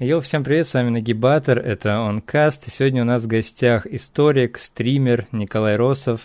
Йоу, 0.00 0.20
всем 0.20 0.42
привет, 0.42 0.66
с 0.66 0.74
вами 0.74 0.90
Нагибатор, 0.90 1.56
это 1.56 2.00
и 2.66 2.70
сегодня 2.70 3.02
у 3.02 3.04
нас 3.04 3.22
в 3.22 3.26
гостях 3.28 3.86
историк, 3.86 4.58
стример 4.58 5.28
Николай 5.30 5.76
Росов. 5.76 6.20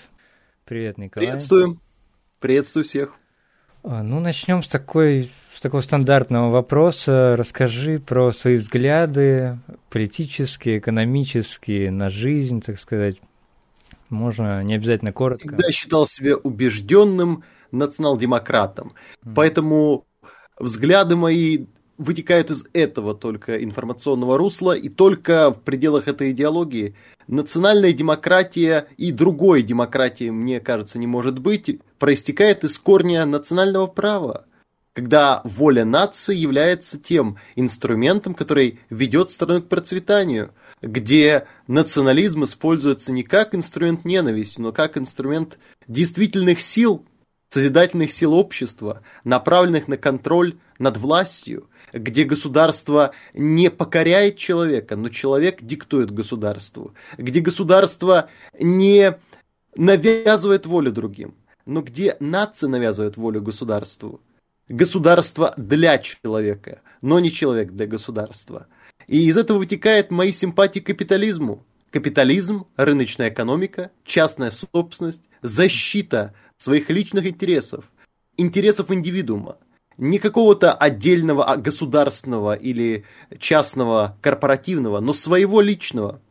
Привет, 0.66 0.98
Николай. 0.98 1.28
Приветствуем, 1.28 1.80
приветствую 2.40 2.84
всех. 2.84 3.14
А, 3.84 4.02
ну, 4.02 4.20
начнем 4.22 4.64
с 4.64 4.68
такой 4.68 5.30
с 5.54 5.62
такого 5.62 5.82
стандартного 5.82 6.50
вопроса. 6.50 7.36
Расскажи 7.38 8.00
про 8.00 8.32
свои 8.32 8.56
взгляды 8.56 9.60
политические, 9.92 10.80
экономические, 10.80 11.92
на 11.92 12.10
жизнь, 12.10 12.62
так 12.62 12.80
сказать. 12.80 13.18
Можно 14.10 14.64
не 14.64 14.74
обязательно 14.74 15.14
коротко. 15.14 15.48
Всегда 15.48 15.72
считал 15.72 16.08
себя 16.08 16.38
убежденным 16.38 17.44
национал-демократом. 17.72 18.96
Mm. 19.24 19.34
Поэтому 19.36 20.06
взгляды 20.58 21.16
мои 21.16 21.68
вытекают 22.00 22.50
из 22.50 22.66
этого 22.74 23.14
только 23.14 23.62
информационного 23.64 24.38
русла, 24.38 24.76
и 24.76 24.90
только 24.90 25.52
в 25.52 25.62
пределах 25.62 26.08
этой 26.08 26.32
идеологии. 26.32 26.96
Национальная 27.28 27.92
демократия 27.92 28.88
и 28.98 29.12
другой 29.12 29.62
демократии, 29.62 30.32
мне 30.32 30.62
кажется, 30.62 30.98
не 30.98 31.06
может 31.06 31.38
быть, 31.38 31.80
проистекает 32.00 32.64
из 32.64 32.80
корня 32.80 33.26
национального 33.26 33.86
права, 33.86 34.46
когда 34.94 35.42
воля 35.44 35.86
нации 35.86 36.36
является 36.36 36.98
тем 36.98 37.38
инструментом, 37.56 38.34
который 38.34 38.80
ведет 38.90 39.30
страну 39.30 39.62
к 39.62 39.68
процветанию, 39.68 40.54
где 40.82 41.48
национализм 41.68 42.46
используется 42.46 43.12
не 43.12 43.24
как 43.24 43.54
инструмент 43.54 44.06
ненависти, 44.06 44.62
но 44.62 44.72
как 44.72 44.98
инструмент 44.98 45.60
действительных 45.88 46.62
сил, 46.62 47.06
созидательных 47.50 48.12
сил 48.12 48.34
общества, 48.34 49.02
направленных 49.24 49.88
на 49.88 49.98
контроль 49.98 50.58
над 50.80 50.98
властью, 50.98 51.70
где 51.94 52.24
государство 52.24 53.14
не 53.34 53.70
покоряет 53.70 54.38
человека, 54.38 54.96
но 54.96 55.10
человек 55.10 55.62
диктует 55.62 56.12
государству, 56.12 56.94
где 57.18 57.40
государство 57.40 58.30
не 58.60 59.18
навязывает 59.76 60.66
волю 60.66 60.92
другим, 60.92 61.36
но 61.66 61.82
где 61.82 62.16
нация 62.20 62.70
навязывает 62.70 63.18
волю 63.18 63.42
государству. 63.42 64.22
Государство 64.68 65.54
для 65.58 65.98
человека, 65.98 66.82
но 67.02 67.20
не 67.20 67.32
человек 67.32 67.72
для 67.72 67.88
государства. 67.88 68.68
И 69.08 69.28
из 69.28 69.38
этого 69.38 69.58
вытекает 69.58 70.12
мои 70.12 70.32
симпатии 70.32 70.80
к 70.80 70.86
капитализму. 70.88 71.66
Капитализм, 71.90 72.68
рыночная 72.78 73.30
экономика, 73.30 73.90
частная 74.04 74.52
собственность, 74.52 75.22
защита 75.42 76.36
своих 76.58 76.92
личных 76.92 77.26
интересов, 77.26 77.86
интересов 78.38 78.92
индивидуума– 78.92 79.58
не 80.00 80.18
какого-то 80.18 80.74
отдельного 80.74 81.44
а 81.46 81.58
государственного 81.58 82.56
или 82.56 83.06
частного 83.38 84.18
корпоративного, 84.22 85.00
но 85.02 85.14
своего 85.14 85.62
личного. 85.62 86.22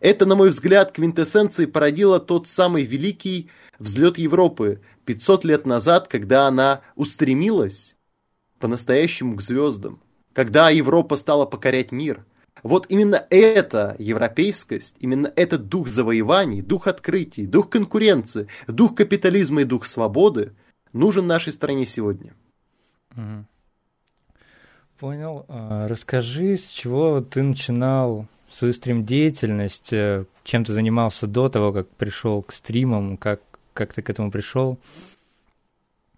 Это, 0.00 0.26
на 0.26 0.34
мой 0.34 0.50
взгляд, 0.50 0.92
квинтэссенцией 0.92 1.66
породило 1.66 2.20
тот 2.20 2.46
самый 2.46 2.84
великий 2.84 3.48
взлет 3.78 4.18
Европы 4.18 4.80
500 5.06 5.44
лет 5.44 5.66
назад, 5.66 6.08
когда 6.08 6.46
она 6.46 6.82
устремилась 6.94 7.96
по-настоящему 8.58 9.36
к 9.36 9.42
звездам, 9.42 10.02
когда 10.34 10.68
Европа 10.68 11.16
стала 11.16 11.46
покорять 11.46 11.92
мир. 11.92 12.26
Вот 12.62 12.86
именно 12.90 13.26
эта 13.30 13.96
европейскость, 13.98 14.96
именно 15.00 15.32
этот 15.34 15.68
дух 15.68 15.88
завоеваний, 15.88 16.60
дух 16.60 16.86
открытий, 16.86 17.46
дух 17.46 17.70
конкуренции, 17.70 18.48
дух 18.68 18.94
капитализма 18.94 19.62
и 19.62 19.64
дух 19.64 19.86
свободы 19.86 20.52
нужен 20.92 21.26
нашей 21.26 21.52
стране 21.52 21.84
сегодня. 21.86 22.34
Понял. 24.98 25.44
А, 25.48 25.88
расскажи, 25.88 26.56
с 26.56 26.66
чего 26.66 27.20
ты 27.20 27.42
начинал 27.42 28.26
свою 28.50 28.72
стрим-деятельность, 28.72 29.92
э, 29.92 30.24
чем 30.44 30.64
ты 30.64 30.72
занимался 30.72 31.26
до 31.26 31.48
того, 31.48 31.72
как 31.72 31.88
пришел 31.88 32.42
к 32.42 32.52
стримам, 32.52 33.16
как, 33.16 33.40
как 33.72 33.92
ты 33.92 34.02
к 34.02 34.10
этому 34.10 34.30
пришел? 34.30 34.78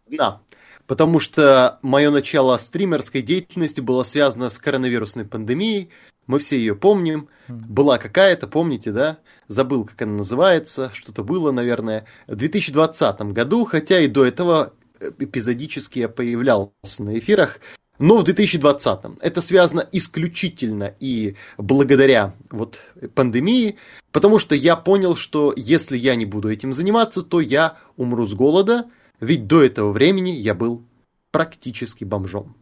Да, 0.08 0.40
потому 0.86 1.18
что 1.18 1.78
мое 1.82 2.10
начало 2.10 2.58
стримерской 2.58 3.22
деятельности 3.22 3.80
было 3.80 4.02
связано 4.02 4.50
с 4.50 4.58
коронавирусной 4.58 5.24
пандемией, 5.24 5.90
мы 6.26 6.40
все 6.40 6.58
ее 6.58 6.74
помним. 6.74 7.28
Была 7.48 7.98
какая-то, 7.98 8.48
помните, 8.48 8.90
да? 8.90 9.18
Забыл, 9.46 9.84
как 9.84 10.02
она 10.02 10.18
называется, 10.18 10.90
что-то 10.92 11.22
было, 11.22 11.52
наверное, 11.52 12.04
в 12.26 12.34
2020 12.34 13.20
году, 13.32 13.64
хотя 13.64 14.00
и 14.00 14.08
до 14.08 14.24
этого 14.24 14.72
эпизодически 15.18 16.00
я 16.00 16.08
появлялся 16.08 17.02
на 17.02 17.18
эфирах, 17.18 17.60
но 17.98 18.18
в 18.18 18.24
2020-м. 18.24 19.18
Это 19.20 19.40
связано 19.40 19.88
исключительно 19.92 20.94
и 21.00 21.36
благодаря 21.56 22.34
вот 22.50 22.80
пандемии, 23.14 23.76
потому 24.12 24.38
что 24.38 24.54
я 24.54 24.76
понял, 24.76 25.16
что 25.16 25.52
если 25.56 25.96
я 25.96 26.14
не 26.14 26.26
буду 26.26 26.50
этим 26.50 26.72
заниматься, 26.72 27.22
то 27.22 27.40
я 27.40 27.78
умру 27.96 28.26
с 28.26 28.34
голода, 28.34 28.90
ведь 29.20 29.46
до 29.46 29.62
этого 29.62 29.92
времени 29.92 30.30
я 30.30 30.54
был 30.54 30.82
практически 31.30 32.04
бомжом. 32.04 32.56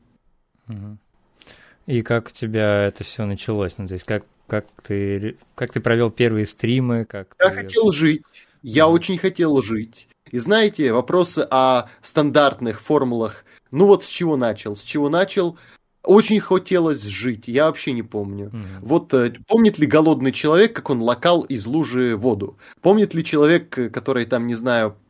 И 1.87 2.03
как 2.03 2.29
у 2.29 2.31
тебя 2.31 2.85
это 2.85 3.05
все 3.05 3.27
началось? 3.27 3.75
Ну, 3.77 3.87
то 3.87 3.95
есть 3.95 4.07
как, 4.07 4.25
как, 4.47 4.67
ты, 4.83 5.37
как 5.55 5.73
ты 5.73 5.81
провел 5.81 6.11
первые 6.11 6.47
стримы? 6.47 7.05
Как 7.05 7.35
я 7.39 7.51
ты... 7.51 7.57
хотел 7.57 7.93
жить. 7.93 8.23
Я 8.63 8.89
очень 8.89 9.19
хотел 9.19 9.61
жить. 9.61 10.09
И 10.35 10.39
знаете, 10.39 10.93
вопросы 10.93 11.47
о 11.49 11.85
стандартных 12.03 12.81
формулах, 12.81 13.45
ну 13.71 13.87
вот 13.87 14.03
с 14.03 14.09
чего 14.09 14.37
начал? 14.37 14.77
С 14.77 14.83
чего 14.83 15.09
начал? 15.09 15.57
Очень 16.03 16.41
хотелось 16.41 17.03
жить, 17.03 17.47
я 17.47 17.67
вообще 17.67 17.93
не 17.93 18.03
помню. 18.03 18.47
Mm-hmm. 18.47 18.79
Вот 18.81 19.15
э, 19.15 19.33
помнит 19.47 19.79
ли 19.79 19.87
голодный 19.87 20.33
человек, 20.33 20.75
как 20.75 20.91
он 20.91 21.01
локал 21.03 21.43
из 21.43 21.67
лужи 21.67 22.17
воду? 22.17 22.59
Помнит 22.83 23.15
ли 23.15 23.25
человек, 23.25 23.71
который 23.71 24.25
там, 24.25 24.49
не 24.49 24.57
знаю, 24.57 24.97
э, 24.97 25.04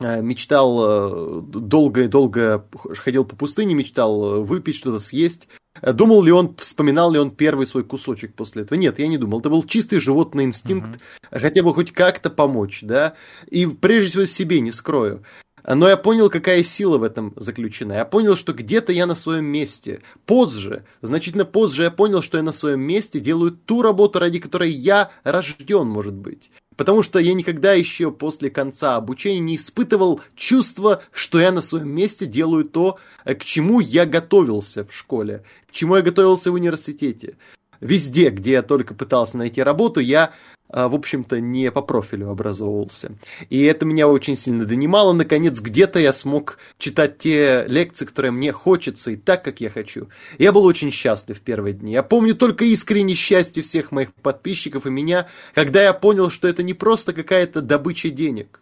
мечтал 0.00 1.42
долго-долго 1.42 2.64
э, 2.72 2.94
ходил 2.94 3.24
по 3.24 3.36
пустыне, 3.36 3.74
мечтал 3.74 4.44
выпить 4.44 4.76
что-то, 4.76 5.00
съесть, 5.00 5.48
Думал 5.82 6.22
ли 6.22 6.32
он, 6.32 6.56
вспоминал 6.56 7.12
ли 7.12 7.18
он 7.18 7.30
первый 7.30 7.64
свой 7.64 7.84
кусочек 7.84 8.34
после 8.34 8.62
этого? 8.62 8.76
Нет, 8.76 8.98
я 8.98 9.06
не 9.06 9.18
думал. 9.18 9.38
Это 9.38 9.50
был 9.50 9.62
чистый 9.62 10.00
животный 10.00 10.44
инстинкт, 10.44 10.98
uh-huh. 10.98 11.38
хотя 11.40 11.62
бы 11.62 11.72
хоть 11.72 11.92
как-то 11.92 12.28
помочь, 12.28 12.80
да. 12.82 13.14
И 13.48 13.66
прежде 13.66 14.10
всего 14.10 14.24
себе 14.24 14.60
не 14.60 14.72
скрою. 14.72 15.24
Но 15.66 15.88
я 15.88 15.96
понял, 15.96 16.30
какая 16.30 16.62
сила 16.62 16.98
в 16.98 17.02
этом 17.02 17.32
заключена. 17.36 17.92
Я 17.92 18.04
понял, 18.04 18.34
что 18.34 18.52
где-то 18.52 18.92
я 18.92 19.06
на 19.06 19.14
своем 19.14 19.44
месте. 19.44 20.00
Позже, 20.26 20.84
значительно 21.02 21.44
позже 21.44 21.84
я 21.84 21.90
понял, 21.90 22.22
что 22.22 22.38
я 22.38 22.42
на 22.42 22.52
своем 22.52 22.80
месте 22.80 23.20
делаю 23.20 23.52
ту 23.52 23.82
работу, 23.82 24.18
ради 24.18 24.38
которой 24.38 24.70
я 24.70 25.10
рожден, 25.22 25.86
может 25.86 26.14
быть. 26.14 26.50
Потому 26.80 27.02
что 27.02 27.18
я 27.18 27.34
никогда 27.34 27.74
еще 27.74 28.10
после 28.10 28.48
конца 28.48 28.96
обучения 28.96 29.38
не 29.40 29.56
испытывал 29.56 30.22
чувства, 30.34 31.02
что 31.12 31.38
я 31.38 31.52
на 31.52 31.60
своем 31.60 31.90
месте 31.90 32.24
делаю 32.24 32.64
то, 32.64 32.98
к 33.26 33.44
чему 33.44 33.80
я 33.80 34.06
готовился 34.06 34.86
в 34.86 34.94
школе, 34.94 35.44
к 35.68 35.72
чему 35.72 35.96
я 35.96 36.00
готовился 36.00 36.50
в 36.50 36.54
университете. 36.54 37.36
Везде, 37.80 38.30
где 38.30 38.52
я 38.52 38.62
только 38.62 38.94
пытался 38.94 39.36
найти 39.36 39.62
работу, 39.62 40.00
я 40.00 40.32
в 40.72 40.94
общем-то, 40.94 41.40
не 41.40 41.70
по 41.70 41.82
профилю 41.82 42.30
образовывался. 42.30 43.12
И 43.48 43.62
это 43.64 43.86
меня 43.86 44.08
очень 44.08 44.36
сильно 44.36 44.64
донимало. 44.64 45.12
Наконец, 45.12 45.60
где-то 45.60 45.98
я 45.98 46.12
смог 46.12 46.58
читать 46.78 47.18
те 47.18 47.64
лекции, 47.66 48.04
которые 48.04 48.32
мне 48.32 48.52
хочется, 48.52 49.10
и 49.10 49.16
так, 49.16 49.44
как 49.44 49.60
я 49.60 49.70
хочу. 49.70 50.08
Я 50.38 50.52
был 50.52 50.64
очень 50.64 50.90
счастлив 50.90 51.38
в 51.38 51.40
первые 51.40 51.74
дни. 51.74 51.92
Я 51.92 52.02
помню 52.02 52.34
только 52.34 52.64
искреннее 52.64 53.16
счастье 53.16 53.62
всех 53.62 53.90
моих 53.92 54.14
подписчиков 54.14 54.86
и 54.86 54.90
меня, 54.90 55.28
когда 55.54 55.82
я 55.82 55.92
понял, 55.92 56.30
что 56.30 56.46
это 56.48 56.62
не 56.62 56.74
просто 56.74 57.12
какая-то 57.12 57.60
добыча 57.60 58.10
денег. 58.10 58.60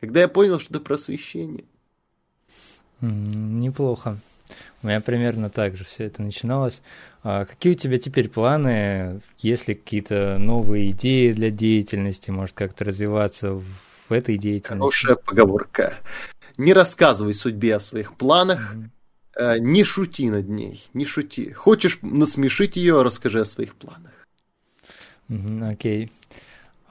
Когда 0.00 0.20
я 0.20 0.28
понял, 0.28 0.60
что 0.60 0.74
это 0.74 0.84
просвещение. 0.84 1.64
Неплохо. 3.00 4.18
У 4.82 4.86
меня 4.86 5.00
примерно 5.00 5.50
так 5.50 5.76
же 5.76 5.84
все 5.84 6.04
это 6.04 6.22
начиналось. 6.22 6.80
А 7.22 7.44
какие 7.44 7.72
у 7.72 7.76
тебя 7.76 7.98
теперь 7.98 8.28
планы? 8.28 9.20
Есть 9.38 9.68
ли 9.68 9.74
какие-то 9.74 10.36
новые 10.38 10.90
идеи 10.90 11.30
для 11.30 11.50
деятельности? 11.50 12.30
Может, 12.30 12.54
как-то 12.54 12.84
развиваться 12.84 13.52
в 13.52 13.64
этой 14.12 14.36
деятельности? 14.36 14.80
Хорошая 14.80 15.16
поговорка. 15.16 15.94
Не 16.56 16.72
рассказывай 16.72 17.34
судьбе 17.34 17.76
о 17.76 17.80
своих 17.80 18.14
планах, 18.14 18.74
mm-hmm. 19.36 19.58
не 19.60 19.84
шути 19.84 20.30
над 20.30 20.48
ней, 20.48 20.84
не 20.92 21.06
шути. 21.06 21.52
Хочешь 21.52 21.98
насмешить 22.02 22.76
ее, 22.76 23.02
расскажи 23.02 23.40
о 23.40 23.44
своих 23.44 23.74
планах. 23.74 24.12
Окей. 25.28 26.04
Okay. 26.04 26.10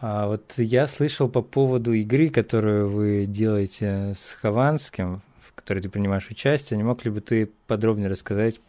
А 0.06 0.28
вот 0.28 0.52
я 0.58 0.86
слышал 0.88 1.30
по 1.30 1.42
поводу 1.42 1.94
игры, 1.94 2.30
которую 2.30 2.90
вы 2.90 3.26
делаете 3.26 4.16
с 4.20 4.36
Хованским, 4.42 5.22
которой 5.64 5.80
ты 5.80 5.90
принимаешь 5.90 6.30
участие. 6.30 6.78
Не 6.78 6.84
мог 6.84 7.04
ли 7.06 7.12
бы 7.12 7.22
ты 7.22 7.50
подробнее 7.68 8.10
рассказать, 8.10 8.60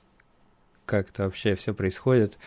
как 0.86 1.10
это 1.10 1.24
вообще 1.24 1.56
все 1.56 1.74
происходит? 1.74 2.38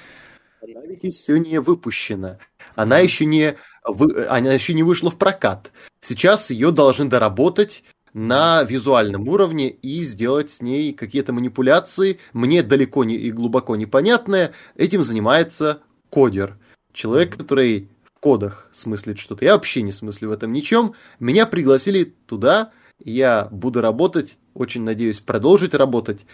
Она 0.61 0.85
ведь 0.85 1.03
еще 1.03 1.39
не 1.39 1.59
выпущена. 1.59 2.39
Она 2.75 2.99
еще 2.99 3.25
не, 3.25 3.55
вы, 3.85 4.25
она 4.25 4.53
еще 4.53 4.73
не 4.73 4.83
вышла 4.83 5.11
в 5.11 5.17
прокат. 5.17 5.71
Сейчас 6.01 6.49
ее 6.49 6.71
должны 6.71 7.05
доработать 7.05 7.83
на 8.13 8.63
визуальном 8.63 9.27
уровне 9.27 9.69
и 9.69 10.03
сделать 10.03 10.49
с 10.49 10.61
ней 10.61 10.93
какие-то 10.93 11.33
манипуляции, 11.33 12.19
мне 12.33 12.63
далеко 12.63 13.03
не 13.03 13.15
и 13.15 13.31
глубоко 13.31 13.75
непонятное, 13.75 14.53
этим 14.75 15.03
занимается 15.03 15.81
кодер. 16.09 16.57
Человек, 16.93 17.37
который 17.37 17.89
в 18.03 18.19
кодах 18.19 18.69
смыслит 18.71 19.19
что-то. 19.19 19.45
Я 19.45 19.53
вообще 19.53 19.83
не 19.83 19.91
смыслю 19.91 20.29
в 20.29 20.31
этом 20.31 20.51
ничем. 20.53 20.95
Меня 21.19 21.45
пригласили 21.45 22.15
туда, 22.25 22.71
я 23.03 23.47
буду 23.51 23.81
работать, 23.81 24.37
очень 24.53 24.83
надеюсь 24.83 25.19
продолжить 25.19 25.73
работать 25.73 26.25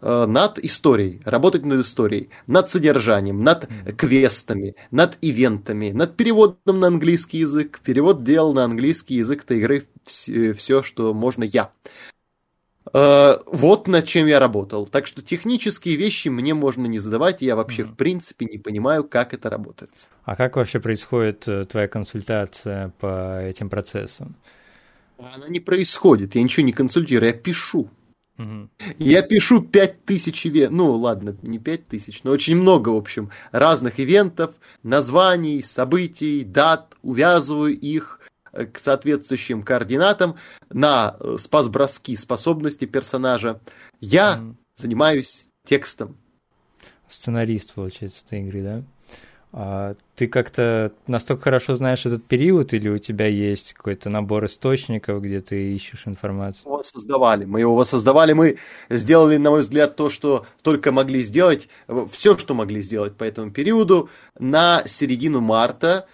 Э, 0.00 0.26
над 0.26 0.58
историей, 0.60 1.20
работать 1.24 1.64
над 1.64 1.80
историей, 1.80 2.28
над 2.46 2.70
содержанием, 2.70 3.42
над 3.42 3.68
квестами, 3.96 4.76
над 4.90 5.18
ивентами, 5.20 5.90
над 5.90 6.16
переводом 6.16 6.80
на 6.80 6.86
английский 6.86 7.38
язык. 7.38 7.80
Перевод 7.82 8.22
делал 8.22 8.52
на 8.52 8.64
английский 8.64 9.14
язык 9.14 9.44
этой 9.44 9.58
игры 9.58 9.88
все, 10.04 10.52
все 10.52 10.82
что 10.84 11.14
можно 11.14 11.42
я. 11.42 11.72
Э, 12.92 13.38
вот 13.46 13.88
над 13.88 14.04
чем 14.04 14.26
я 14.26 14.38
работал. 14.38 14.86
Так 14.86 15.06
что 15.06 15.20
технические 15.20 15.96
вещи 15.96 16.28
мне 16.28 16.54
можно 16.54 16.86
не 16.86 17.00
задавать, 17.00 17.42
я 17.42 17.56
вообще 17.56 17.82
в 17.82 17.96
принципе 17.96 18.46
не 18.46 18.58
понимаю, 18.58 19.02
как 19.02 19.34
это 19.34 19.50
работает. 19.50 19.90
А 20.24 20.36
как 20.36 20.56
вообще 20.56 20.78
происходит 20.78 21.48
э, 21.48 21.64
твоя 21.64 21.88
консультация 21.88 22.92
по 23.00 23.40
этим 23.42 23.68
процессам? 23.68 24.36
Она 25.18 25.48
не 25.48 25.60
происходит, 25.60 26.34
я 26.34 26.42
ничего 26.42 26.64
не 26.64 26.72
консультирую, 26.72 27.30
я 27.30 27.36
пишу. 27.36 27.90
Я 28.98 29.22
пишу 29.22 29.62
5000 29.62 30.46
ивентов, 30.46 30.76
ну 30.76 30.92
ладно, 30.94 31.36
не 31.42 31.58
5000, 31.58 32.22
но 32.22 32.30
очень 32.30 32.56
много, 32.56 32.90
в 32.90 32.96
общем, 32.96 33.30
разных 33.50 33.98
ивентов, 33.98 34.54
названий, 34.84 35.60
событий, 35.60 36.44
дат, 36.44 36.94
увязываю 37.02 37.76
их 37.76 38.20
э, 38.52 38.66
к 38.66 38.78
соответствующим 38.78 39.64
координатам 39.64 40.36
на 40.70 41.16
э, 41.18 41.36
спас-броски 41.36 42.14
способности 42.14 42.84
персонажа. 42.84 43.60
Я 43.98 44.40
занимаюсь 44.76 45.46
текстом. 45.64 46.16
Сценарист, 47.08 47.72
получается, 47.72 48.22
этой 48.24 48.42
игры, 48.42 48.62
да? 48.62 48.84
А 49.50 49.94
ты 50.14 50.26
как-то 50.28 50.92
настолько 51.06 51.44
хорошо 51.44 51.74
знаешь 51.74 52.04
этот 52.04 52.24
период, 52.24 52.74
или 52.74 52.88
у 52.88 52.98
тебя 52.98 53.26
есть 53.26 53.72
какой-то 53.72 54.10
набор 54.10 54.44
источников, 54.44 55.22
где 55.22 55.40
ты 55.40 55.72
ищешь 55.72 56.02
информацию? 56.06 56.62
Мы 56.66 56.72
его 56.72 56.82
создавали, 56.82 57.44
мы 57.46 57.60
его 57.60 57.74
воссоздавали, 57.74 58.34
мы 58.34 58.58
сделали, 58.90 59.38
на 59.38 59.50
мой 59.50 59.60
взгляд, 59.62 59.96
то, 59.96 60.10
что 60.10 60.44
только 60.62 60.92
могли 60.92 61.20
сделать, 61.20 61.68
все, 62.10 62.36
что 62.36 62.54
могли 62.54 62.82
сделать 62.82 63.16
по 63.16 63.24
этому 63.24 63.50
периоду. 63.50 64.10
На 64.38 64.82
середину 64.84 65.40
марта 65.40 66.06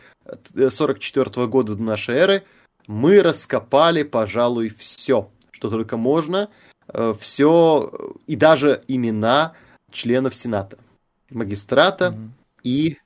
44 0.54 1.25
-го 1.25 1.48
года 1.48 1.75
до 1.75 1.82
нашей 1.82 2.14
эры 2.14 2.42
мы 2.86 3.20
раскопали, 3.20 4.04
пожалуй, 4.04 4.72
все, 4.78 5.28
что 5.50 5.70
только 5.70 5.96
можно, 5.96 6.50
э, 6.88 7.14
все, 7.19 7.92
и 8.26 8.36
даже 8.36 8.82
имена 8.86 9.54
членов 9.90 10.34
Сената, 10.34 10.78
магистрата 11.31 12.06
mm-hmm. 12.06 12.28
и 12.62 12.98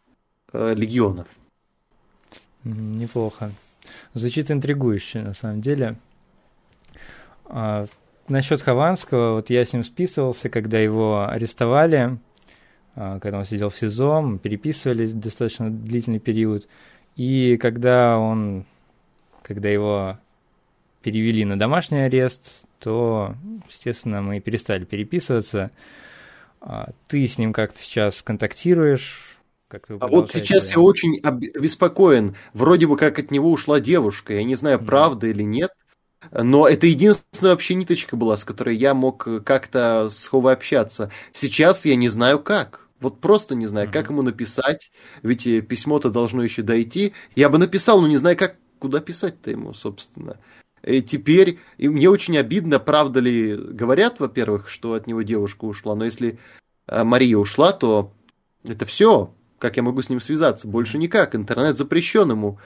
э, 0.53 0.75
легионов. 0.75 1.27
Неплохо. 2.65 3.53
Звучит 4.15 4.51
интригующе, 4.51 5.21
на 5.21 5.35
самом 5.35 5.61
деле. 5.61 5.97
А, 7.47 7.87
насчет 8.29 8.61
Хованского, 8.63 9.35
вот 9.35 9.51
я 9.51 9.65
с 9.65 9.73
ним 9.73 9.85
списывался, 9.85 10.49
когда 10.49 10.79
его 10.79 11.27
арестовали, 11.29 12.19
а, 12.95 13.19
когда 13.21 13.39
он 13.39 13.45
сидел 13.45 13.71
в 13.71 13.77
СИЗО, 13.77 14.39
переписывались 14.43 15.13
достаточно 15.13 15.71
длительный 15.71 16.19
период. 16.19 16.69
И 17.17 17.57
когда 17.57 18.19
он, 18.19 18.65
когда 19.43 19.69
его 19.69 20.19
перевели 21.03 21.45
на 21.45 21.59
домашний 21.59 22.01
арест, 22.01 22.65
то, 22.79 23.35
естественно, 23.69 24.21
мы 24.21 24.41
перестали 24.41 24.85
переписываться. 24.85 25.71
А, 26.61 26.91
ты 27.07 27.27
с 27.27 27.39
ним 27.39 27.53
как-то 27.53 27.79
сейчас 27.79 28.23
контактируешь? 28.23 29.38
Как 29.69 29.85
а 29.91 30.09
вот 30.09 30.33
сейчас 30.33 30.71
я 30.71 30.81
очень 30.81 31.19
обеспокоен. 31.23 32.37
Вроде 32.55 32.87
бы 32.87 32.97
как 32.97 33.19
от 33.19 33.31
него 33.31 33.53
ушла 33.53 33.81
девушка. 33.81 34.33
Я 34.33 34.43
не 34.43 34.55
знаю, 34.55 34.79
mm-hmm. 34.79 34.87
правда 34.87 35.27
или 35.27 35.43
нет. 35.43 35.71
Но 36.33 36.67
это 36.67 36.87
единственная 36.87 37.53
вообще 37.53 37.75
ниточка 37.75 38.17
была, 38.17 38.37
с 38.37 38.45
которой 38.45 38.77
я 38.77 38.95
мог 38.95 39.29
как-то 39.45 40.09
с 40.11 40.27
Ховой 40.27 40.55
общаться. 40.55 41.13
Сейчас 41.33 41.85
я 41.85 41.97
не 41.97 42.09
знаю 42.09 42.41
как. 42.41 42.89
Вот 42.99 43.21
просто 43.21 43.55
не 43.55 43.67
знаю, 43.67 43.89
mm-hmm. 43.89 43.93
как 43.93 44.09
ему 44.09 44.23
написать. 44.23 44.91
Ведь 45.23 45.47
э, 45.47 45.61
письмо-то 45.61 46.11
должно 46.11 46.43
еще 46.43 46.63
дойти. 46.63 47.13
Я 47.37 47.51
бы 47.51 47.59
написал, 47.59 48.01
но 48.01 48.09
не 48.09 48.17
знаю, 48.17 48.37
как, 48.39 48.57
куда 48.79 49.01
писать-то 49.01 49.51
ему, 49.51 49.75
собственно. 49.75 50.39
И 50.83 51.03
теперь, 51.03 51.59
и 51.77 51.89
мне 51.89 52.09
очень 52.09 52.39
обидно, 52.39 52.79
правда 52.79 53.21
ли 53.21 53.55
говорят, 53.55 54.19
во-первых, 54.19 54.71
что 54.71 54.95
от 54.95 55.07
него 55.07 55.23
девушка 55.23 55.67
ушла, 55.67 55.95
но 55.95 56.07
если 56.07 56.39
э, 56.87 57.05
Мария 57.05 57.37
ушла, 57.37 57.73
то 57.73 58.13
это 58.65 58.87
все, 58.87 59.35
как 59.59 59.77
я 59.77 59.83
могу 59.83 60.03
с 60.03 60.09
ним 60.09 60.21
связаться? 60.21 60.69
Больше 60.69 60.99
никак. 60.99 61.35
Интернет 61.35 61.77
запрещен 61.77 62.31
ему. 62.31 62.59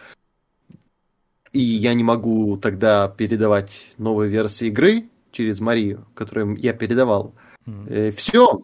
И 1.53 1.61
я 1.61 1.95
не 1.95 2.05
могу 2.05 2.57
тогда 2.57 3.09
передавать 3.09 3.91
новые 3.99 4.31
версии 4.31 4.69
игры 4.69 5.05
через 5.33 5.61
Марию, 5.61 6.07
которую 6.15 6.57
я 6.57 6.73
передавал. 6.73 7.35
Mm. 7.67 7.89
Э, 7.89 8.13
все. 8.13 8.63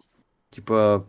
Типа, 0.51 1.05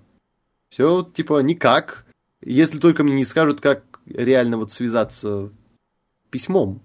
все, 0.69 1.03
типа, 1.03 1.41
никак. 1.41 2.07
Если 2.43 2.79
только 2.79 3.03
мне 3.03 3.15
не 3.15 3.25
скажут, 3.25 3.61
как 3.61 3.83
реально 4.07 4.57
вот 4.59 4.73
связаться 4.73 5.51
письмом. 6.31 6.83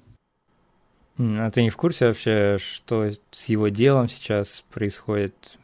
А 1.18 1.50
ты 1.52 1.62
не 1.62 1.70
в 1.70 1.78
курсе 1.78 2.08
вообще, 2.08 2.58
что 2.60 3.10
с 3.32 3.46
его 3.46 3.70
делом 3.70 4.10
сейчас 4.10 4.64
происходит? 4.72 5.58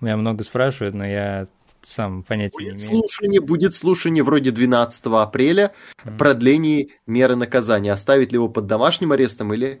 У 0.00 0.04
меня 0.04 0.16
много 0.16 0.44
спрашивают, 0.44 0.94
но 0.94 1.06
я 1.06 1.46
сам 1.86 2.22
понятия 2.22 2.52
будет 2.52 2.76
не 2.76 2.86
имею. 2.86 3.00
Слушание, 3.00 3.40
будет 3.40 3.74
слушание 3.74 4.24
вроде 4.24 4.50
12 4.50 5.06
апреля, 5.06 5.72
mm. 6.04 6.16
продление 6.16 6.88
меры 7.06 7.36
наказания. 7.36 7.92
Оставить 7.92 8.32
ли 8.32 8.36
его 8.36 8.48
под 8.48 8.66
домашним 8.66 9.12
арестом 9.12 9.52
или 9.54 9.80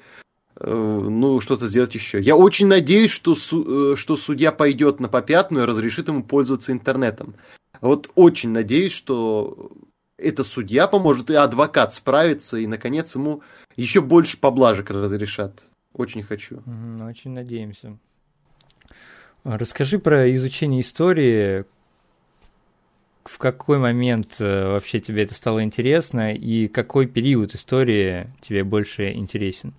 э, 0.56 0.74
ну, 0.74 1.40
что-то 1.40 1.68
сделать 1.68 1.94
еще. 1.94 2.20
Я 2.20 2.36
очень 2.36 2.66
надеюсь, 2.66 3.10
что, 3.10 3.34
су- 3.34 3.92
э, 3.92 3.96
что 3.96 4.16
судья 4.16 4.52
пойдет 4.52 5.00
на 5.00 5.08
попятную 5.08 5.64
и 5.64 5.66
разрешит 5.66 6.08
ему 6.08 6.22
пользоваться 6.22 6.72
интернетом. 6.72 7.34
Вот 7.80 8.10
очень 8.14 8.50
надеюсь, 8.50 8.92
что 8.92 9.70
это 10.16 10.44
судья 10.44 10.86
поможет, 10.86 11.30
и 11.30 11.34
адвокат 11.34 11.92
справится, 11.92 12.56
и, 12.56 12.66
наконец, 12.66 13.14
ему 13.14 13.42
еще 13.76 14.00
больше 14.00 14.38
поблажек 14.38 14.90
разрешат. 14.90 15.64
Очень 15.92 16.22
хочу. 16.22 16.62
Очень 17.08 17.30
надеемся. 17.30 17.98
Расскажи 19.44 19.98
про 19.98 20.34
изучение 20.34 20.80
истории, 20.80 21.64
в 23.24 23.38
какой 23.38 23.78
момент 23.78 24.36
э, 24.38 24.68
вообще 24.68 25.00
тебе 25.00 25.22
это 25.22 25.34
стало 25.34 25.62
интересно 25.62 26.34
и 26.34 26.68
какой 26.68 27.06
период 27.06 27.54
истории 27.54 28.30
тебе 28.40 28.64
больше 28.64 29.12
интересен? 29.12 29.74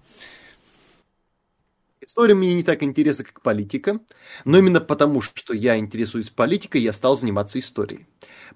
История 2.02 2.36
мне 2.36 2.54
не 2.54 2.64
так 2.64 2.84
интересна, 2.84 3.26
как 3.26 3.42
политика, 3.42 4.00
но 4.46 4.60
именно 4.60 4.80
потому, 4.80 5.22
что 5.22 5.54
я 5.54 5.78
интересуюсь 5.78 6.30
политикой, 6.30 6.82
я 6.82 6.94
стал 6.94 7.16
заниматься 7.16 7.58
историей. 7.58 8.06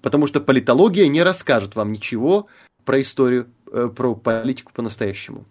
Потому 0.02 0.26
что 0.28 0.40
политология 0.40 1.08
не 1.08 1.22
расскажет 1.22 1.74
вам 1.74 1.92
ничего 1.92 2.46
про 2.84 3.00
историю, 3.00 3.50
э, 3.72 3.88
про 3.94 4.14
политику 4.14 4.72
по-настоящему. 4.72 5.46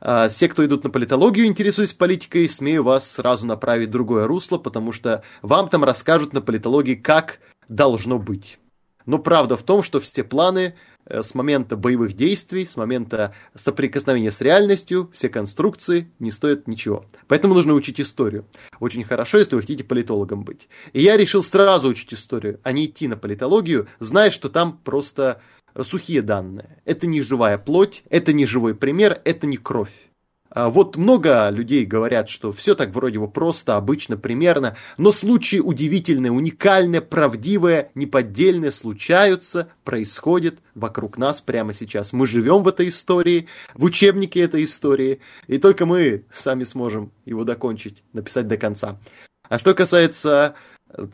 А 0.00 0.28
все, 0.28 0.48
кто 0.48 0.64
идут 0.64 0.84
на 0.84 0.90
политологию, 0.90 1.46
интересуясь 1.46 1.92
политикой, 1.92 2.48
смею 2.48 2.82
вас 2.82 3.10
сразу 3.10 3.46
направить 3.46 3.88
в 3.88 3.92
другое 3.92 4.26
русло, 4.26 4.58
потому 4.58 4.92
что 4.92 5.22
вам 5.42 5.68
там 5.68 5.84
расскажут 5.84 6.32
на 6.32 6.40
политологии, 6.40 6.94
как 6.94 7.38
должно 7.68 8.18
быть. 8.18 8.58
Но 9.06 9.18
правда 9.18 9.56
в 9.56 9.62
том, 9.62 9.82
что 9.82 10.00
все 10.00 10.24
планы 10.24 10.74
э, 11.06 11.22
с 11.22 11.34
момента 11.34 11.76
боевых 11.76 12.14
действий, 12.14 12.64
с 12.64 12.76
момента 12.76 13.34
соприкосновения 13.54 14.30
с 14.30 14.40
реальностью, 14.40 15.10
все 15.12 15.28
конструкции 15.28 16.10
не 16.18 16.30
стоят 16.30 16.68
ничего. 16.68 17.04
Поэтому 17.28 17.54
нужно 17.54 17.74
учить 17.74 18.00
историю. 18.00 18.46
Очень 18.80 19.04
хорошо, 19.04 19.38
если 19.38 19.54
вы 19.54 19.62
хотите 19.62 19.84
политологом 19.84 20.44
быть. 20.44 20.68
И 20.92 21.00
я 21.00 21.16
решил 21.16 21.42
сразу 21.42 21.88
учить 21.88 22.14
историю, 22.14 22.60
а 22.62 22.72
не 22.72 22.86
идти 22.86 23.08
на 23.08 23.16
политологию, 23.16 23.88
зная, 23.98 24.30
что 24.30 24.48
там 24.48 24.78
просто 24.84 25.40
сухие 25.80 26.22
данные. 26.22 26.78
Это 26.84 27.06
не 27.06 27.22
живая 27.22 27.58
плоть, 27.58 28.04
это 28.10 28.32
не 28.32 28.46
живой 28.46 28.74
пример, 28.74 29.20
это 29.24 29.46
не 29.46 29.56
кровь. 29.56 30.11
А 30.54 30.68
вот 30.68 30.98
много 30.98 31.48
людей 31.48 31.86
говорят, 31.86 32.28
что 32.28 32.52
все 32.52 32.74
так 32.74 32.90
вроде 32.90 33.18
бы 33.18 33.26
просто, 33.26 33.76
обычно, 33.76 34.18
примерно, 34.18 34.76
но 34.98 35.10
случаи 35.10 35.60
удивительные, 35.60 36.30
уникальные, 36.30 37.00
правдивые, 37.00 37.90
неподдельные 37.94 38.70
случаются, 38.70 39.70
происходят 39.82 40.56
вокруг 40.74 41.16
нас 41.16 41.40
прямо 41.40 41.72
сейчас. 41.72 42.12
Мы 42.12 42.26
живем 42.26 42.64
в 42.64 42.68
этой 42.68 42.88
истории, 42.88 43.48
в 43.72 43.84
учебнике 43.84 44.40
этой 44.40 44.64
истории, 44.64 45.20
и 45.46 45.56
только 45.56 45.86
мы 45.86 46.26
сами 46.30 46.64
сможем 46.64 47.12
его 47.24 47.44
докончить, 47.44 48.02
написать 48.12 48.46
до 48.46 48.58
конца. 48.58 49.00
А 49.48 49.58
что 49.58 49.72
касается 49.72 50.54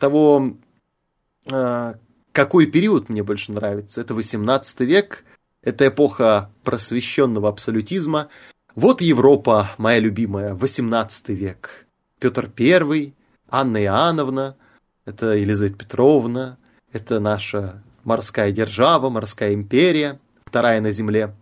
того, 0.01 0.57
а, 1.49 1.95
какой 2.33 2.65
период 2.65 3.07
мне 3.07 3.23
больше 3.23 3.53
нравится, 3.53 4.01
это 4.01 4.13
18 4.13 4.81
век, 4.81 5.23
это 5.61 5.87
эпоха 5.87 6.51
просвещенного 6.65 7.47
абсолютизма, 7.47 8.27
Вот 8.81 9.01
Европа, 9.01 9.71
моя 9.77 9.99
любимая, 9.99 10.55
18 10.55 11.27
век. 11.31 11.85
Петр 12.17 12.49
I, 12.57 13.13
Анна 13.49 13.83
Иоанновна, 13.83 14.55
это 15.03 15.33
Елизавета 15.33 15.75
Петровна, 15.75 16.57
это 16.93 17.19
наша 17.19 17.83
морская 18.05 18.53
держава, 18.53 19.09
морская 19.09 19.53
империя, 19.53 20.17
вторая 20.45 20.79
на 20.79 20.91
земле, 20.91 21.35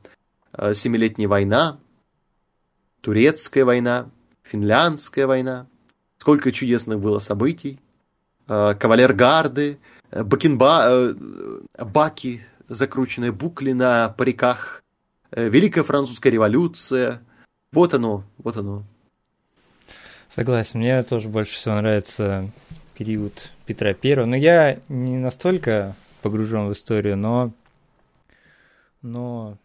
э, 0.53 0.73
Семилетняя 0.73 1.29
война, 1.29 1.77
Турецкая 3.01 3.65
война, 3.65 4.09
Финляндская 4.41 5.27
война. 5.27 5.67
Сколько 6.17 6.51
чудесных 6.51 6.99
было 6.99 7.19
событий. 7.19 7.79
Э, 8.47 8.73
кавалергарды, 8.73 9.77
э, 10.09 10.23
бакенба, 10.23 11.13
баки, 11.77 12.43
закрученные 12.67 13.31
букли 13.31 13.73
на 13.73 14.09
париках, 14.09 14.81
Великая 15.29 15.83
французская 15.83 16.31
революция. 16.31 17.21
Вот 17.71 17.93
оно, 17.93 18.23
вот 18.37 18.57
оно. 18.57 18.83
Согласен, 20.33 20.79
мне 20.79 21.01
тоже 21.03 21.27
больше 21.27 21.55
всего 21.55 21.75
нравится 21.75 22.49
период 22.97 23.51
Петра 23.65 23.93
Первого. 23.93 24.27
Но 24.27 24.35
я 24.35 24.79
не 24.87 25.17
настолько 25.17 25.95
погружен 26.21 26.67
в 26.67 26.73
историю, 26.73 27.17
но, 27.17 27.51
но 29.01 29.57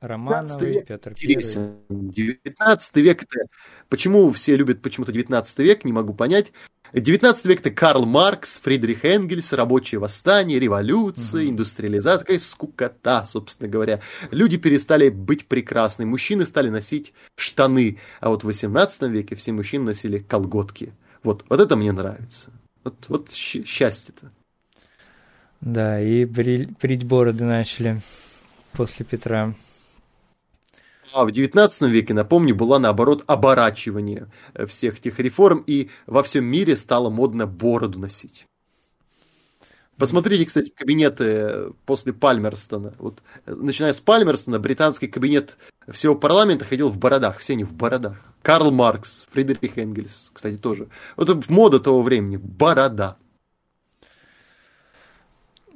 Романовый, 0.00 0.82
Петр 0.82 1.14
Первый. 1.14 1.76
19 1.88 2.96
век 2.96 3.22
это... 3.22 3.40
Почему 3.88 4.30
все 4.32 4.56
любят 4.56 4.82
почему-то 4.82 5.12
19 5.12 5.58
век, 5.60 5.84
не 5.84 5.92
могу 5.92 6.14
понять. 6.14 6.52
19 6.92 7.46
век 7.46 7.60
это 7.60 7.70
Карл 7.70 8.06
Маркс, 8.06 8.60
Фридрих 8.60 9.04
Энгельс, 9.04 9.52
рабочее 9.52 9.98
восстание, 9.98 10.58
революция, 10.58 11.42
угу. 11.44 11.50
индустриализация, 11.50 12.20
такая 12.20 12.38
скукота, 12.38 13.26
собственно 13.28 13.68
говоря. 13.68 14.00
Люди 14.30 14.56
перестали 14.56 15.08
быть 15.08 15.46
прекрасны, 15.46 16.06
мужчины 16.06 16.46
стали 16.46 16.68
носить 16.68 17.12
штаны, 17.36 17.98
а 18.20 18.30
вот 18.30 18.44
в 18.44 18.46
18 18.46 19.02
веке 19.02 19.34
все 19.36 19.52
мужчины 19.52 19.84
носили 19.84 20.18
колготки. 20.18 20.92
Вот, 21.22 21.44
вот 21.48 21.60
это 21.60 21.76
мне 21.76 21.92
нравится. 21.92 22.50
Вот, 22.84 23.06
вот 23.08 23.32
счастье-то. 23.32 24.30
Да, 25.60 26.00
и 26.00 26.24
брить 26.24 27.04
бороды 27.04 27.44
начали 27.44 28.00
после 28.72 29.04
Петра. 29.04 29.54
А 31.16 31.24
в 31.24 31.28
XIX 31.28 31.88
веке, 31.88 32.12
напомню, 32.12 32.54
была 32.54 32.78
наоборот 32.78 33.24
оборачивание 33.26 34.28
э, 34.52 34.66
всех 34.66 34.98
этих 34.98 35.18
реформ, 35.18 35.64
и 35.66 35.88
во 36.06 36.22
всем 36.22 36.44
мире 36.44 36.76
стало 36.76 37.08
модно 37.08 37.46
бороду 37.46 37.98
носить. 37.98 38.46
Посмотрите, 39.96 40.44
кстати, 40.44 40.68
кабинеты 40.68 41.24
э, 41.24 41.70
после 41.86 42.12
Пальмерстона. 42.12 42.92
Вот, 42.98 43.22
э, 43.46 43.54
начиная 43.54 43.94
с 43.94 44.00
Пальмерстона, 44.02 44.58
британский 44.58 45.06
кабинет 45.06 45.56
всего 45.88 46.14
парламента 46.16 46.66
ходил 46.66 46.90
в 46.90 46.98
бородах, 46.98 47.38
все 47.38 47.54
они 47.54 47.64
в 47.64 47.72
бородах. 47.72 48.18
Карл 48.42 48.70
Маркс, 48.70 49.26
Фридрих 49.32 49.78
Энгельс, 49.78 50.30
кстати, 50.34 50.58
тоже. 50.58 50.88
Вот 51.16 51.48
мода 51.48 51.80
того 51.80 52.02
времени, 52.02 52.36
борода. 52.36 53.16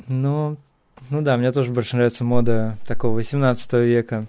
Ну, 0.06 0.58
ну 1.08 1.22
да, 1.22 1.38
мне 1.38 1.50
тоже 1.50 1.70
больше 1.70 1.96
нравится 1.96 2.24
мода 2.24 2.76
такого 2.86 3.14
18 3.14 3.72
века. 3.72 4.26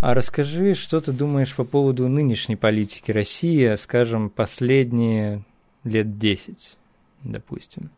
А 0.00 0.14
расскажи, 0.14 0.74
что 0.74 1.00
ты 1.00 1.12
думаешь 1.12 1.54
по 1.54 1.64
поводу 1.64 2.08
нынешней 2.08 2.56
политики 2.56 3.10
России, 3.10 3.74
скажем, 3.76 4.30
последние 4.30 5.44
лет 5.84 6.18
10, 6.18 6.76
допустим? 7.24 7.90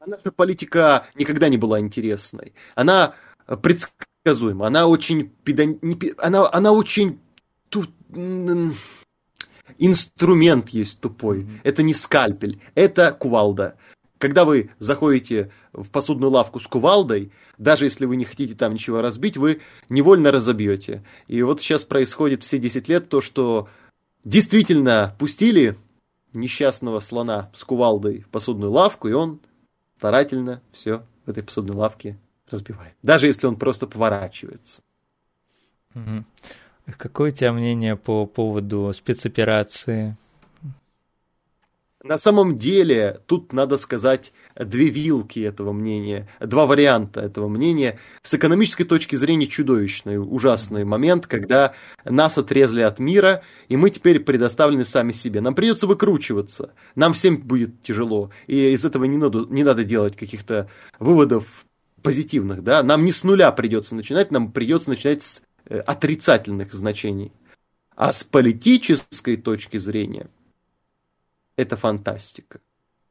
А 0.00 0.06
наша 0.06 0.30
политика 0.30 1.06
никогда 1.14 1.48
не 1.48 1.58
была 1.58 1.78
интересной. 1.78 2.54
Она 2.74 3.14
предсказуема, 3.62 4.66
она 4.66 4.86
очень 4.86 5.30
педан... 5.44 5.78
она, 6.18 6.50
она 6.50 6.72
очень 6.72 7.20
тут 7.68 7.90
инструмент 9.78 10.70
есть 10.70 11.00
тупой. 11.00 11.40
Mm-hmm. 11.40 11.60
Это 11.64 11.82
не 11.82 11.94
скальпель, 11.94 12.60
это 12.74 13.12
кувалда. 13.12 13.76
Когда 14.22 14.44
вы 14.44 14.70
заходите 14.78 15.50
в 15.72 15.90
посудную 15.90 16.30
лавку 16.30 16.60
с 16.60 16.68
кувалдой, 16.68 17.32
даже 17.58 17.86
если 17.86 18.06
вы 18.06 18.14
не 18.14 18.24
хотите 18.24 18.54
там 18.54 18.74
ничего 18.74 19.02
разбить, 19.02 19.36
вы 19.36 19.60
невольно 19.88 20.30
разобьете. 20.30 21.02
И 21.26 21.42
вот 21.42 21.60
сейчас 21.60 21.82
происходит 21.82 22.44
все 22.44 22.58
10 22.58 22.86
лет 22.86 23.08
то, 23.08 23.20
что 23.20 23.68
действительно 24.22 25.16
пустили 25.18 25.76
несчастного 26.34 27.00
слона 27.00 27.50
с 27.52 27.64
кувалдой 27.64 28.20
в 28.20 28.28
посудную 28.28 28.70
лавку, 28.70 29.08
и 29.08 29.12
он 29.12 29.40
старательно 29.98 30.62
все 30.70 31.02
в 31.26 31.30
этой 31.30 31.42
посудной 31.42 31.74
лавке 31.74 32.16
разбивает. 32.48 32.94
Даже 33.02 33.26
если 33.26 33.48
он 33.48 33.56
просто 33.56 33.88
поворачивается. 33.88 34.82
Какое 36.96 37.32
у 37.32 37.34
тебя 37.34 37.52
мнение 37.52 37.96
по 37.96 38.26
поводу 38.26 38.92
спецоперации? 38.94 40.16
На 42.02 42.18
самом 42.18 42.58
деле, 42.58 43.20
тут 43.26 43.52
надо 43.52 43.78
сказать 43.78 44.32
две 44.56 44.88
вилки 44.88 45.38
этого 45.38 45.72
мнения, 45.72 46.28
два 46.40 46.66
варианта 46.66 47.20
этого 47.20 47.46
мнения. 47.48 47.98
С 48.22 48.34
экономической 48.34 48.82
точки 48.82 49.14
зрения 49.14 49.46
чудовищный, 49.46 50.16
ужасный 50.18 50.84
момент, 50.84 51.28
когда 51.28 51.74
нас 52.04 52.36
отрезали 52.36 52.80
от 52.80 52.98
мира, 52.98 53.44
и 53.68 53.76
мы 53.76 53.90
теперь 53.90 54.18
предоставлены 54.18 54.84
сами 54.84 55.12
себе. 55.12 55.40
Нам 55.40 55.54
придется 55.54 55.86
выкручиваться, 55.86 56.72
нам 56.96 57.14
всем 57.14 57.36
будет 57.36 57.82
тяжело, 57.82 58.32
и 58.48 58.72
из 58.72 58.84
этого 58.84 59.04
не 59.04 59.16
надо, 59.16 59.46
не 59.48 59.62
надо 59.62 59.84
делать 59.84 60.16
каких-то 60.16 60.68
выводов 60.98 61.64
позитивных. 62.02 62.64
Да? 62.64 62.82
Нам 62.82 63.04
не 63.04 63.12
с 63.12 63.22
нуля 63.22 63.52
придется 63.52 63.94
начинать, 63.94 64.32
нам 64.32 64.50
придется 64.50 64.90
начинать 64.90 65.22
с 65.22 65.42
э, 65.66 65.78
отрицательных 65.78 66.72
значений. 66.72 67.30
А 67.94 68.12
с 68.12 68.24
политической 68.24 69.36
точки 69.36 69.76
зрения– 69.76 70.28
это 71.56 71.76
фантастика. 71.76 72.60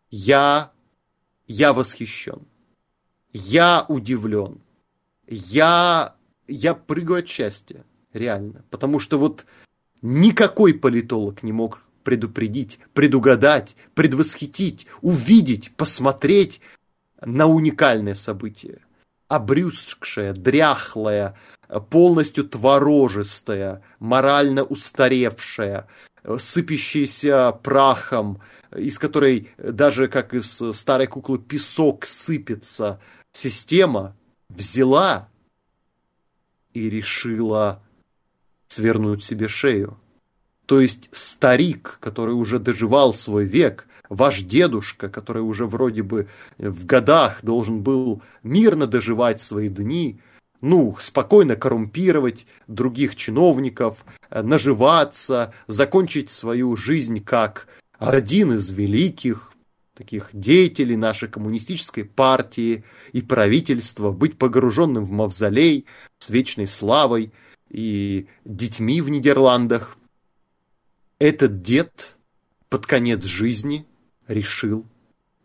Я, 0.09 0.71
я 1.47 1.73
восхищен. 1.73 2.47
Я 3.33 3.85
удивлен. 3.87 4.61
Я, 5.27 6.15
я 6.47 6.73
прыгаю 6.73 7.19
от 7.19 7.29
счастья, 7.29 7.85
реально. 8.13 8.63
Потому 8.69 8.99
что 8.99 9.17
вот 9.17 9.45
никакой 10.01 10.73
политолог 10.73 11.43
не 11.43 11.53
мог 11.53 11.83
предупредить, 12.03 12.79
предугадать, 12.93 13.75
предвосхитить, 13.93 14.87
увидеть, 15.01 15.71
посмотреть 15.75 16.61
на 17.21 17.47
уникальное 17.47 18.15
событие. 18.15 18.79
Обрюзгшее, 19.27 20.33
дряхлое, 20.33 21.37
полностью 21.89 22.43
творожистое, 22.43 23.81
морально 23.99 24.63
устаревшее, 24.63 25.87
Э, 26.23 26.37
сыпящийся 26.39 27.51
прахом, 27.51 28.41
из 28.75 28.99
которой 28.99 29.49
даже 29.57 30.07
как 30.07 30.33
из 30.33 30.61
старой 30.73 31.07
куклы 31.07 31.39
песок 31.39 32.05
сыпется, 32.05 32.99
система 33.31 34.15
взяла 34.49 35.29
и 36.73 36.89
решила 36.89 37.81
свернуть 38.67 39.23
себе 39.23 39.47
шею. 39.47 39.97
То 40.65 40.79
есть 40.79 41.09
старик, 41.11 41.97
который 41.99 42.33
уже 42.33 42.59
доживал 42.59 43.13
свой 43.13 43.45
век, 43.45 43.87
ваш 44.07 44.41
дедушка, 44.41 45.09
который 45.09 45.41
уже 45.41 45.65
вроде 45.65 46.03
бы 46.03 46.29
в 46.57 46.85
годах 46.85 47.39
должен 47.43 47.81
был 47.81 48.21
мирно 48.43 48.85
доживать 48.85 49.41
свои 49.41 49.69
дни, 49.69 50.21
ну, 50.61 50.95
спокойно 50.99 51.55
коррумпировать 51.55 52.45
других 52.67 53.15
чиновников, 53.15 54.05
э, 54.29 54.41
наживаться, 54.41 55.53
закончить 55.67 56.29
свою 56.29 56.75
жизнь 56.75 57.23
как 57.23 57.67
один 57.97 58.53
из 58.53 58.69
великих 58.69 59.53
таких 59.95 60.29
деятелей 60.33 60.95
нашей 60.95 61.29
коммунистической 61.29 62.05
партии 62.05 62.83
и 63.11 63.21
правительства, 63.21 64.11
быть 64.11 64.37
погруженным 64.37 65.03
в 65.05 65.11
мавзолей 65.11 65.85
с 66.17 66.29
вечной 66.29 66.67
славой 66.67 67.31
и 67.69 68.27
детьми 68.45 69.01
в 69.01 69.09
Нидерландах. 69.09 69.97
Этот 71.19 71.61
дед 71.61 72.17
под 72.69 72.87
конец 72.87 73.23
жизни 73.25 73.85
решил 74.27 74.87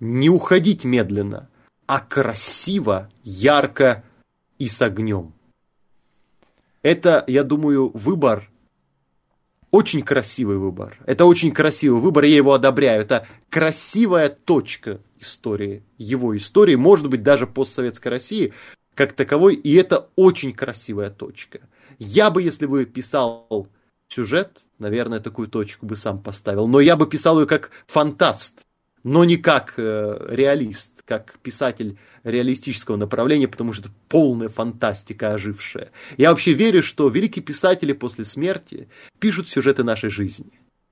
не 0.00 0.30
уходить 0.30 0.84
медленно, 0.84 1.50
а 1.86 2.00
красиво, 2.00 3.10
ярко 3.22 4.04
и 4.58 4.68
с 4.68 4.80
огнем. 4.82 5.32
Это, 6.82 7.24
я 7.26 7.42
думаю, 7.42 7.90
выбор, 7.94 8.50
очень 9.70 10.02
красивый 10.02 10.58
выбор. 10.58 10.98
Это 11.06 11.24
очень 11.24 11.52
красивый 11.52 12.00
выбор, 12.00 12.24
я 12.24 12.36
его 12.36 12.54
одобряю. 12.54 13.02
Это 13.02 13.26
красивая 13.50 14.28
точка 14.28 15.00
истории, 15.18 15.82
его 15.98 16.36
истории, 16.36 16.76
может 16.76 17.08
быть, 17.08 17.22
даже 17.22 17.46
постсоветской 17.46 18.10
России 18.10 18.52
как 18.94 19.12
таковой, 19.12 19.54
и 19.54 19.74
это 19.74 20.08
очень 20.16 20.52
красивая 20.54 21.10
точка. 21.10 21.60
Я 21.98 22.30
бы, 22.30 22.42
если 22.42 22.66
бы 22.66 22.84
писал 22.86 23.68
сюжет, 24.08 24.66
наверное, 24.78 25.20
такую 25.20 25.48
точку 25.48 25.86
бы 25.86 25.96
сам 25.96 26.22
поставил, 26.22 26.66
но 26.66 26.80
я 26.80 26.96
бы 26.96 27.06
писал 27.06 27.40
ее 27.40 27.46
как 27.46 27.70
фантаст. 27.86 28.66
Но 29.06 29.24
не 29.24 29.36
как 29.36 29.74
э, 29.76 30.26
реалист, 30.30 31.04
как 31.04 31.38
писатель 31.38 31.96
реалистического 32.24 32.96
направления, 32.96 33.46
потому 33.46 33.72
что 33.72 33.82
это 33.82 33.92
полная 34.08 34.48
фантастика 34.48 35.30
ожившая. 35.30 35.92
Я 36.16 36.30
вообще 36.30 36.54
верю, 36.54 36.82
что 36.82 37.08
великие 37.08 37.44
писатели 37.44 37.92
после 37.92 38.24
смерти 38.24 38.88
пишут 39.20 39.48
сюжеты 39.48 39.84
нашей 39.84 40.10
жизни. 40.10 40.50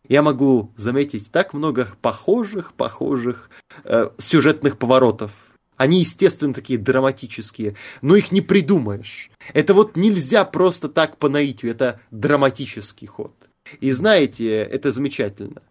Я 0.09 0.23
могу 0.23 0.71
заметить 0.76 1.33
так 1.33 1.54
много 1.54 1.88
похожих, 2.02 2.75
похожих 2.75 3.50
э, 3.83 4.11
сюжетных 4.18 4.78
поворотов. 4.78 5.33
Они, 5.76 5.99
естественно, 5.99 6.54
такие 6.54 6.78
драматические, 6.78 7.75
но 8.00 8.14
их 8.14 8.30
не 8.30 8.42
придумаешь. 8.42 9.28
Это 9.54 9.75
вот 9.75 9.97
нельзя 9.97 10.44
просто 10.44 10.88
так 10.88 11.18
по 11.18 11.28
наитию, 11.28 11.73
это 11.73 12.00
драматический 12.12 13.09
ход. 13.09 13.35
И 13.80 13.90
знаете, 13.90 14.59
это 14.59 14.92
замечательно 14.92 15.62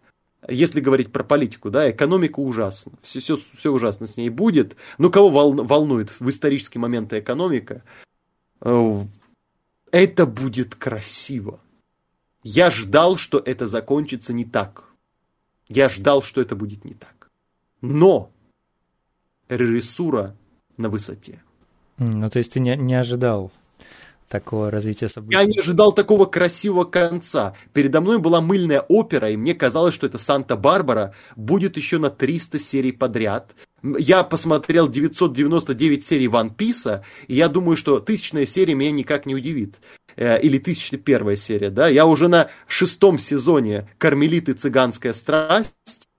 если 0.47 0.79
говорить 0.79 1.11
про 1.11 1.23
политику, 1.23 1.69
да, 1.69 1.89
экономика 1.89 2.39
ужасна. 2.39 2.93
Все, 3.01 3.19
все, 3.19 3.39
все 3.57 3.71
ужасно 3.71 4.07
с 4.07 4.17
ней 4.17 4.29
будет. 4.29 4.75
Но 4.97 5.09
кого 5.09 5.29
волнует 5.29 6.11
в 6.19 6.29
исторические 6.29 6.81
моменты 6.81 7.19
экономика? 7.19 7.83
Э, 8.61 9.05
это 9.91 10.25
будет 10.25 10.75
красиво. 10.75 11.59
Я 12.43 12.71
ждал, 12.71 13.17
что 13.17 13.41
это 13.43 13.67
закончится 13.67 14.33
не 14.33 14.43
так. 14.43 14.83
Я 15.69 15.87
ждал, 15.87 16.23
что 16.23 16.41
это 16.41 16.55
будет 16.55 16.83
не 16.83 16.93
так. 16.93 17.29
Но 17.81 18.31
режиссура 19.47 20.35
на 20.77 20.89
высоте. 20.89 21.41
Ну, 21.97 22.29
то 22.29 22.39
есть 22.39 22.53
ты 22.53 22.59
не, 22.59 22.75
не 22.75 22.95
ожидал 22.95 23.51
такого 24.27 24.71
развития 24.71 25.09
событий. 25.09 25.37
Я 25.37 25.45
не 25.45 25.59
ожидал 25.59 25.91
такого 25.91 26.25
красивого 26.25 26.83
конца. 26.83 27.55
Передо 27.73 28.01
мной 28.01 28.19
была 28.19 28.41
мыльная 28.41 28.81
опера, 28.81 29.29
и 29.29 29.37
мне 29.37 29.53
казалось, 29.53 29.93
что 29.93 30.07
это 30.07 30.17
Санта-Барбара 30.17 31.13
будет 31.35 31.77
еще 31.77 31.97
на 31.97 32.09
300 32.09 32.59
серий 32.59 32.91
подряд. 32.91 33.53
Я 33.83 34.23
посмотрел 34.23 34.87
999 34.87 36.05
серий 36.05 36.27
Ван 36.29 36.53
Писа, 36.53 37.03
и 37.27 37.35
я 37.35 37.49
думаю, 37.49 37.75
что 37.75 37.99
тысячная 37.99 38.45
серия 38.45 38.75
меня 38.75 38.91
никак 38.91 39.25
не 39.25 39.35
удивит. 39.35 39.79
Э, 40.15 40.39
или 40.39 40.57
тысяча 40.57 40.97
первая 40.97 41.35
серия, 41.35 41.69
да? 41.69 41.87
Я 41.87 42.05
уже 42.05 42.27
на 42.27 42.49
шестом 42.67 43.19
сезоне 43.19 43.89
«Кармелиты. 43.97 44.53
Цыганская 44.53 45.13
страсть» 45.13 45.73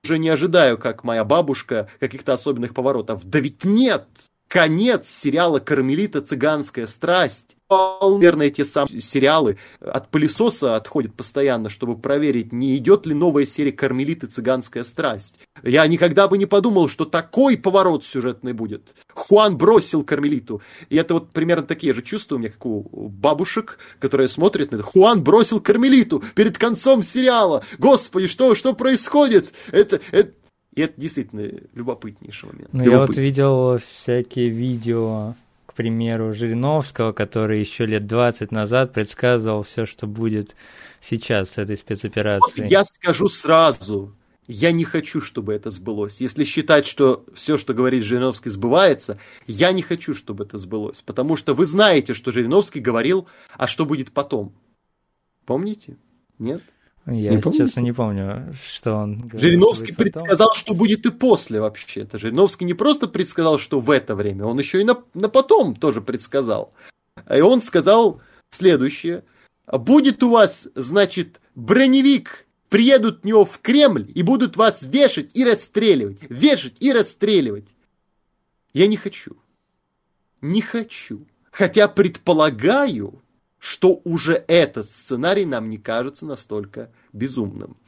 уже 0.04 0.18
не 0.18 0.28
ожидаю, 0.28 0.76
как 0.76 1.04
моя 1.04 1.24
бабушка, 1.24 1.88
каких-то 2.00 2.34
особенных 2.34 2.74
поворотов. 2.74 3.24
Да 3.24 3.40
ведь 3.40 3.64
нет! 3.64 4.06
Конец 4.48 5.08
сериала 5.08 5.58
«Кармелита. 5.58 6.20
Цыганская 6.20 6.86
страсть» 6.86 7.56
наверное, 8.00 8.50
те 8.50 8.64
самые 8.64 9.00
сериалы 9.00 9.58
от 9.80 10.10
пылесоса 10.10 10.76
отходят 10.76 11.14
постоянно, 11.14 11.70
чтобы 11.70 11.96
проверить, 11.96 12.52
не 12.52 12.76
идет 12.76 13.06
ли 13.06 13.14
новая 13.14 13.44
серия 13.44 13.72
«Кармелиты. 13.72 14.26
Цыганская 14.26 14.82
страсть». 14.82 15.38
Я 15.62 15.86
никогда 15.86 16.28
бы 16.28 16.38
не 16.38 16.46
подумал, 16.46 16.88
что 16.88 17.04
такой 17.04 17.56
поворот 17.56 18.04
сюжетный 18.04 18.52
будет. 18.52 18.94
Хуан 19.12 19.56
бросил 19.56 20.02
Кармелиту. 20.02 20.62
И 20.90 20.96
это 20.96 21.14
вот 21.14 21.30
примерно 21.30 21.66
такие 21.66 21.94
же 21.94 22.02
чувства 22.02 22.36
у 22.36 22.38
меня, 22.38 22.50
как 22.50 22.66
у 22.66 23.08
бабушек, 23.08 23.78
которые 23.98 24.28
смотрят 24.28 24.72
на 24.72 24.76
это. 24.76 24.84
Хуан 24.84 25.22
бросил 25.22 25.60
Кармелиту 25.60 26.22
перед 26.34 26.58
концом 26.58 27.02
сериала. 27.02 27.62
Господи, 27.78 28.26
что, 28.26 28.54
что 28.54 28.74
происходит? 28.74 29.52
Это, 29.72 30.00
это, 30.10 30.32
и 30.74 30.80
это 30.82 31.00
действительно 31.00 31.48
любопытнейший 31.74 32.48
момент. 32.48 32.68
Ну, 32.72 32.84
я 32.84 32.98
вот 32.98 33.16
видел 33.16 33.78
всякие 33.78 34.48
видео 34.48 35.34
к 35.74 35.76
примеру, 35.76 36.32
Жириновского, 36.32 37.10
который 37.10 37.58
еще 37.58 37.84
лет 37.84 38.06
20 38.06 38.52
назад 38.52 38.92
предсказывал 38.92 39.64
все, 39.64 39.86
что 39.86 40.06
будет 40.06 40.54
сейчас 41.00 41.50
с 41.50 41.58
этой 41.58 41.76
спецоперацией. 41.76 42.68
Я 42.68 42.84
скажу 42.84 43.28
сразу, 43.28 44.14
я 44.46 44.70
не 44.70 44.84
хочу, 44.84 45.20
чтобы 45.20 45.52
это 45.52 45.70
сбылось. 45.70 46.20
Если 46.20 46.44
считать, 46.44 46.86
что 46.86 47.26
все, 47.34 47.58
что 47.58 47.74
говорит 47.74 48.04
Жириновский, 48.04 48.50
сбывается, 48.50 49.18
я 49.48 49.72
не 49.72 49.82
хочу, 49.82 50.14
чтобы 50.14 50.44
это 50.44 50.58
сбылось. 50.58 51.02
Потому 51.02 51.34
что 51.34 51.54
вы 51.54 51.66
знаете, 51.66 52.14
что 52.14 52.30
Жириновский 52.30 52.78
говорил, 52.78 53.26
а 53.54 53.66
что 53.66 53.84
будет 53.84 54.12
потом. 54.12 54.54
Помните? 55.44 55.96
Нет? 56.38 56.62
Я, 57.06 57.32
не 57.32 57.42
честно, 57.42 57.80
не 57.80 57.92
помню, 57.92 58.56
что 58.66 58.94
он 58.94 59.18
говорил. 59.18 59.38
Жириновский 59.38 59.94
предсказал, 59.94 60.54
что 60.54 60.72
будет 60.72 61.04
и 61.04 61.10
после 61.10 61.60
вообще-то. 61.60 62.18
Жириновский 62.18 62.64
не 62.64 62.72
просто 62.72 63.08
предсказал, 63.08 63.58
что 63.58 63.78
в 63.78 63.90
это 63.90 64.16
время, 64.16 64.46
он 64.46 64.58
еще 64.58 64.80
и 64.80 64.84
на, 64.84 65.02
на 65.12 65.28
потом 65.28 65.76
тоже 65.76 66.00
предсказал. 66.00 66.72
И 67.30 67.40
он 67.40 67.60
сказал 67.60 68.22
следующее. 68.50 69.24
Будет 69.70 70.22
у 70.22 70.30
вас, 70.30 70.66
значит, 70.74 71.42
броневик, 71.54 72.46
приедут 72.70 73.20
в 73.20 73.24
него 73.24 73.44
в 73.44 73.58
Кремль 73.60 74.10
и 74.14 74.22
будут 74.22 74.56
вас 74.56 74.82
вешать 74.82 75.30
и 75.34 75.44
расстреливать. 75.44 76.18
Вешать 76.30 76.80
и 76.80 76.90
расстреливать. 76.90 77.68
Я 78.72 78.86
не 78.86 78.96
хочу. 78.96 79.36
Не 80.40 80.60
хочу. 80.60 81.26
Хотя 81.50 81.86
предполагаю, 81.86 83.22
что 83.64 84.02
уже 84.04 84.44
этот 84.46 84.84
сценарий 84.84 85.46
нам 85.46 85.70
не 85.70 85.78
кажется 85.78 86.26
настолько 86.26 86.90
безумным. 87.14 87.78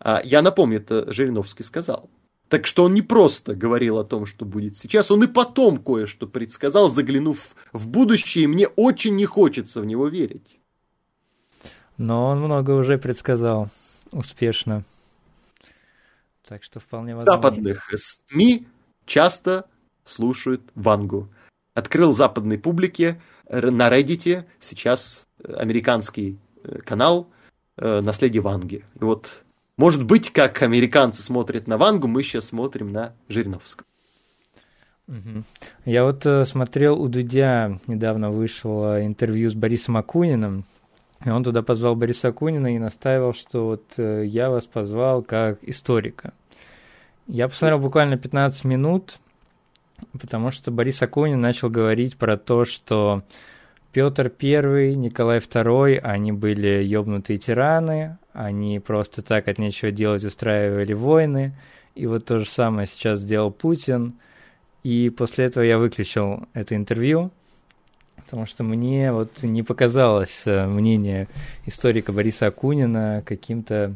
А, 0.00 0.20
я 0.24 0.42
напомню, 0.42 0.78
это 0.78 1.12
Жириновский 1.12 1.62
сказал. 1.62 2.10
Так 2.48 2.66
что 2.66 2.82
он 2.82 2.94
не 2.94 3.02
просто 3.02 3.54
говорил 3.54 3.98
о 4.00 4.04
том, 4.04 4.26
что 4.26 4.44
будет 4.44 4.76
сейчас, 4.76 5.12
он 5.12 5.22
и 5.22 5.28
потом 5.28 5.76
кое-что 5.76 6.26
предсказал, 6.26 6.88
заглянув 6.88 7.54
в 7.72 7.86
будущее, 7.86 8.44
и 8.44 8.48
мне 8.48 8.66
очень 8.66 9.14
не 9.14 9.24
хочется 9.24 9.80
в 9.80 9.86
него 9.86 10.08
верить. 10.08 10.58
Но 11.96 12.26
он 12.26 12.40
много 12.40 12.72
уже 12.72 12.98
предсказал 12.98 13.70
успешно. 14.10 14.84
Так 16.48 16.64
что 16.64 16.80
вполне 16.80 17.14
возможно. 17.14 17.40
Западных 17.40 17.88
СМИ 17.94 18.66
часто 19.06 19.66
слушают 20.02 20.72
Вангу. 20.74 21.28
Открыл 21.74 22.12
западной 22.12 22.58
публике 22.58 23.20
на 23.48 23.90
Reddit 23.90 24.44
сейчас 24.60 25.26
э, 25.42 25.52
американский 25.54 26.38
э, 26.62 26.78
канал 26.78 27.28
э, 27.76 28.00
«Наследие 28.00 28.42
Ванги». 28.42 28.84
И 28.98 29.04
вот, 29.04 29.44
может 29.76 30.04
быть, 30.04 30.30
как 30.30 30.62
американцы 30.62 31.22
смотрят 31.22 31.66
на 31.66 31.78
Вангу, 31.78 32.08
мы 32.08 32.22
сейчас 32.22 32.46
смотрим 32.46 32.92
на 32.92 33.14
Жириновского. 33.28 33.86
Я 35.84 36.04
вот 36.04 36.26
смотрел 36.48 36.98
у 36.98 37.08
Дудя, 37.08 37.78
недавно 37.86 38.30
вышло 38.30 39.04
интервью 39.04 39.50
с 39.50 39.54
Борисом 39.54 39.98
Акуниным, 39.98 40.64
и 41.22 41.28
он 41.28 41.44
туда 41.44 41.60
позвал 41.60 41.94
Бориса 41.94 42.28
Акунина 42.28 42.74
и 42.74 42.78
настаивал, 42.78 43.34
что 43.34 43.66
вот 43.66 43.84
я 43.98 44.48
вас 44.48 44.64
позвал 44.64 45.22
как 45.22 45.58
историка. 45.60 46.32
Я 47.26 47.48
посмотрел 47.48 47.80
буквально 47.80 48.16
15 48.16 48.64
минут, 48.64 49.18
потому 50.18 50.50
что 50.50 50.70
Борис 50.70 51.02
Акунин 51.02 51.40
начал 51.40 51.70
говорить 51.70 52.16
про 52.16 52.36
то, 52.36 52.64
что 52.64 53.22
Петр 53.92 54.32
I, 54.42 54.94
Николай 54.96 55.38
II, 55.38 55.98
они 55.98 56.32
были 56.32 56.82
ёбнутые 56.82 57.38
тираны, 57.38 58.18
они 58.32 58.80
просто 58.80 59.22
так 59.22 59.46
от 59.48 59.58
нечего 59.58 59.92
делать 59.92 60.24
устраивали 60.24 60.92
войны, 60.92 61.54
и 61.94 62.06
вот 62.06 62.24
то 62.24 62.40
же 62.40 62.46
самое 62.46 62.88
сейчас 62.88 63.20
сделал 63.20 63.52
Путин, 63.52 64.14
и 64.82 65.10
после 65.10 65.44
этого 65.44 65.62
я 65.62 65.78
выключил 65.78 66.46
это 66.54 66.74
интервью, 66.74 67.30
потому 68.16 68.46
что 68.46 68.64
мне 68.64 69.12
вот 69.12 69.42
не 69.42 69.62
показалось 69.62 70.42
э, 70.44 70.66
мнение 70.66 71.28
историка 71.64 72.12
Бориса 72.12 72.46
Акунина 72.48 73.22
каким-то 73.24 73.94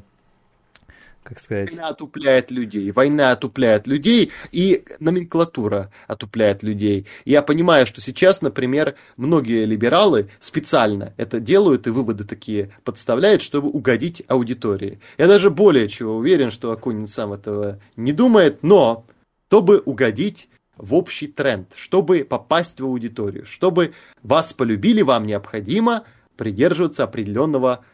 как 1.22 1.40
сказать... 1.40 1.70
Война 1.70 1.88
отупляет 1.88 2.50
людей, 2.50 2.90
война 2.90 3.31
отупляет 3.33 3.87
людей, 3.87 4.33
и 4.50 4.85
номенклатура 4.98 5.90
отупляет 6.07 6.62
людей. 6.62 7.07
Я 7.24 7.42
понимаю, 7.42 7.87
что 7.87 8.00
сейчас, 8.00 8.40
например, 8.40 8.94
многие 9.16 9.64
либералы 9.64 10.31
специально 10.40 11.12
это 11.16 11.40
делают 11.40 11.87
и 11.87 11.90
выводы 11.90 12.24
такие 12.24 12.70
подставляют, 12.85 13.42
чтобы 13.42 13.68
угодить 13.68 14.22
аудитории. 14.28 15.00
Я 15.18 15.26
даже 15.26 15.50
более 15.50 15.88
чего 15.88 16.16
уверен, 16.16 16.50
что 16.50 16.72
Акунин 16.72 17.07
сам 17.07 17.33
этого 17.33 17.78
не 17.96 18.12
думает, 18.12 18.62
но 18.62 19.04
чтобы 19.48 19.83
угодить 19.85 20.48
в 20.76 20.94
общий 20.94 21.26
тренд, 21.26 21.72
чтобы 21.76 22.24
попасть 22.24 22.81
в 22.81 22.85
аудиторию, 22.85 23.44
чтобы 23.46 23.92
вас 24.22 24.52
полюбили, 24.52 25.02
вам 25.02 25.26
необходимо 25.26 26.04
придерживаться 26.37 27.04
определенного 27.04 27.85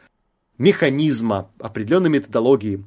механизма, 0.58 1.50
определенной 1.58 2.10
методологии. 2.10 2.84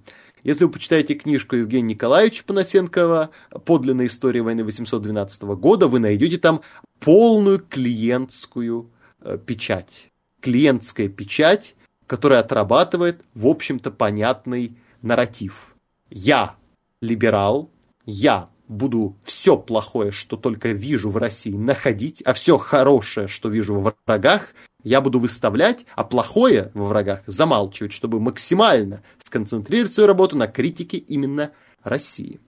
Если 0.47 0.63
вы 0.63 0.71
почитаете 0.71 1.15
книжку 1.15 1.57
Евгения 1.57 1.89
Николаевича 1.89 2.45
Панасенкова 2.45 3.31
«Подлинная 3.65 4.05
история 4.05 4.41
войны 4.41 4.63
812 4.63 5.41
года», 5.41 5.89
вы 5.89 5.99
найдете 5.99 6.37
там 6.37 6.61
полную 7.01 7.59
клиентскую 7.59 8.89
э, 9.19 9.37
печать. 9.45 10.09
Клиентская 10.39 11.09
печать, 11.09 11.75
которая 12.05 12.39
отрабатывает, 12.39 13.25
в 13.33 13.45
общем-то, 13.45 13.91
понятный 13.91 14.77
нарратив. 15.01 15.75
Я 16.09 16.55
либерал, 17.01 17.69
я 18.05 18.49
буду 18.69 19.17
все 19.25 19.57
плохое, 19.57 20.13
что 20.13 20.37
только 20.37 20.69
вижу 20.69 21.09
в 21.09 21.17
России, 21.17 21.57
находить, 21.57 22.21
а 22.21 22.31
все 22.31 22.57
хорошее, 22.57 23.27
что 23.27 23.49
вижу 23.49 23.81
во 23.81 23.93
врагах, 24.05 24.53
я 24.83 25.01
буду 25.01 25.19
выставлять, 25.19 25.85
а 25.95 26.03
плохое 26.03 26.71
во 26.73 26.87
врагах 26.87 27.21
замалчивать, 27.25 27.91
чтобы 27.91 28.19
максимально 28.19 29.03
сконцентрировать 29.23 29.93
свою 29.93 30.07
работу 30.07 30.37
на 30.37 30.47
критике 30.47 30.97
именно 30.97 31.51
России. 31.83 32.39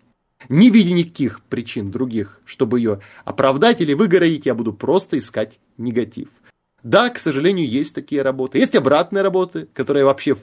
Не 0.48 0.70
видя 0.70 0.94
никаких 0.94 1.42
причин 1.44 1.92
других, 1.92 2.40
чтобы 2.46 2.80
ее 2.80 3.02
оправдать 3.26 3.82
или 3.82 3.94
выгородить, 3.94 4.46
я 4.46 4.56
буду 4.56 4.74
просто 4.74 5.18
искать 5.18 5.60
негатив. 5.78 6.30
Да, 6.82 7.10
к 7.10 7.20
сожалению, 7.20 7.68
есть 7.68 7.94
такие 7.94 8.22
работы. 8.22 8.58
Есть 8.58 8.76
обратные 8.76 9.22
работы, 9.22 9.68
которые 9.74 10.06
вообще 10.06 10.38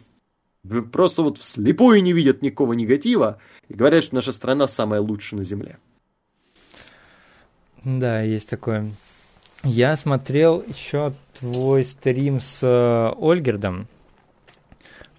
просто 0.93 1.23
вот 1.23 1.39
вслепую 1.39 2.03
не 2.03 2.13
видят 2.13 2.43
никакого 2.43 2.75
негатива 2.75 3.39
и 3.69 3.75
говорят, 3.75 4.05
что 4.05 4.17
наша 4.17 4.33
страна 4.33 4.69
самая 4.69 5.01
лучшая 5.01 5.39
на 5.39 5.45
Земле. 5.45 5.79
Да, 7.85 8.21
есть 8.21 8.51
такое. 8.51 8.91
Я 9.63 9.97
смотрел 9.97 10.63
еще 10.67 11.15
твой 11.39 11.85
стрим 11.85 12.41
с 12.41 12.61
э, 12.63 13.13
Ольгердом 13.19 13.89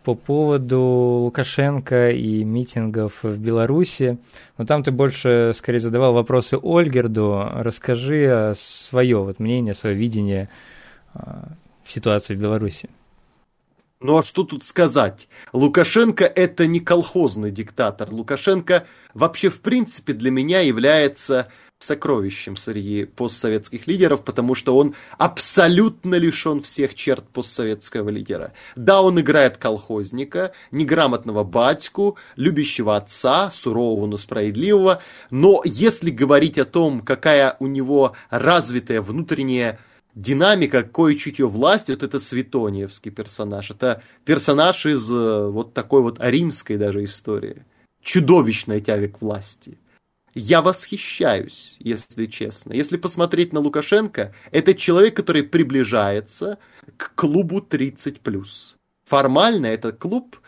по 0.04 0.16
поводу 0.16 0.80
Лукашенко 0.80 2.12
и 2.12 2.44
митингов 2.46 3.24
в 3.24 3.38
Беларуси. 3.40 4.18
Но 4.58 4.66
там 4.66 4.84
ты 4.84 4.92
больше, 4.92 5.52
скорее, 5.54 5.82
задавал 5.82 6.14
вопросы 6.14 6.58
Ольгерду. 6.58 7.50
Расскажи 7.56 8.54
свое 8.58 9.18
вот 9.18 9.40
мнение, 9.40 9.74
свое 9.74 9.96
видение 9.96 10.50
э, 11.14 11.20
ситуации 11.86 12.36
в 12.36 12.40
Беларуси. 12.40 12.90
Ну 14.00 14.18
а 14.18 14.24
что 14.24 14.44
тут 14.44 14.64
сказать? 14.64 15.28
Лукашенко 15.54 16.24
это 16.24 16.68
не 16.68 16.80
колхозный 16.80 17.52
диктатор. 17.52 18.10
Лукашенко 18.12 18.86
вообще 19.14 19.50
в 19.50 19.60
принципе 19.62 20.14
для 20.14 20.30
меня 20.30 20.62
является 20.62 21.48
сокровищем 21.80 22.58
среди 22.58 23.06
постсоветских 23.06 23.88
лидеров, 23.88 24.24
потому 24.24 24.56
что 24.56 24.76
он 24.78 24.96
абсолютно 25.18 26.16
лишен 26.16 26.62
всех 26.62 26.96
черт 26.96 27.28
постсоветского 27.30 28.10
лидера. 28.10 28.54
Да, 28.76 29.02
он 29.02 29.20
играет 29.20 29.58
колхозника, 29.58 30.54
неграмотного 30.72 31.44
батьку, 31.44 32.18
любящего 32.36 32.98
отца, 32.98 33.52
сурового, 33.52 34.08
но 34.08 34.18
справедливого, 34.18 35.02
но 35.30 35.62
если 35.66 36.10
говорить 36.10 36.58
о 36.58 36.66
том, 36.66 37.02
какая 37.02 37.56
у 37.60 37.68
него 37.68 38.16
развитая 38.30 39.02
внутренняя 39.02 39.80
динамика, 40.16 40.82
кое 40.82 41.16
чутье 41.16 41.48
власти, 41.48 41.92
вот 41.92 42.02
это 42.02 42.20
Светониевский 42.20 43.12
персонаж. 43.12 43.70
Это 43.70 44.02
персонаж 44.26 44.86
из 44.88 45.12
э, 45.12 45.48
вот 45.48 45.76
такой 45.76 46.02
вот 46.02 46.18
римской 46.20 46.78
даже 46.78 47.04
истории. 47.04 47.66
Чудовищная 48.02 48.80
тяга 48.80 49.10
к 49.10 49.22
власти. 49.22 49.78
Я 50.40 50.62
восхищаюсь, 50.62 51.78
если 51.80 52.28
честно. 52.28 52.72
Если 52.74 52.98
посмотреть 52.98 53.54
на 53.54 53.60
Лукашенко, 53.60 54.36
это 54.52 54.76
человек, 54.76 55.16
который 55.16 55.42
приближается 55.42 56.60
к 56.96 57.16
клубу 57.16 57.60
30+. 57.60 58.76
Формально 59.04 59.66
это 59.66 59.92
клуб, 59.92 60.40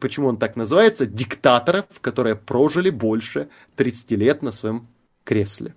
почему 0.00 0.26
он 0.26 0.36
так 0.36 0.56
называется, 0.56 1.06
диктаторов, 1.06 1.86
которые 2.02 2.36
прожили 2.36 2.90
больше 2.90 3.48
30 3.76 4.10
лет 4.12 4.42
на 4.42 4.52
своем 4.52 4.86
кресле. 5.24 5.74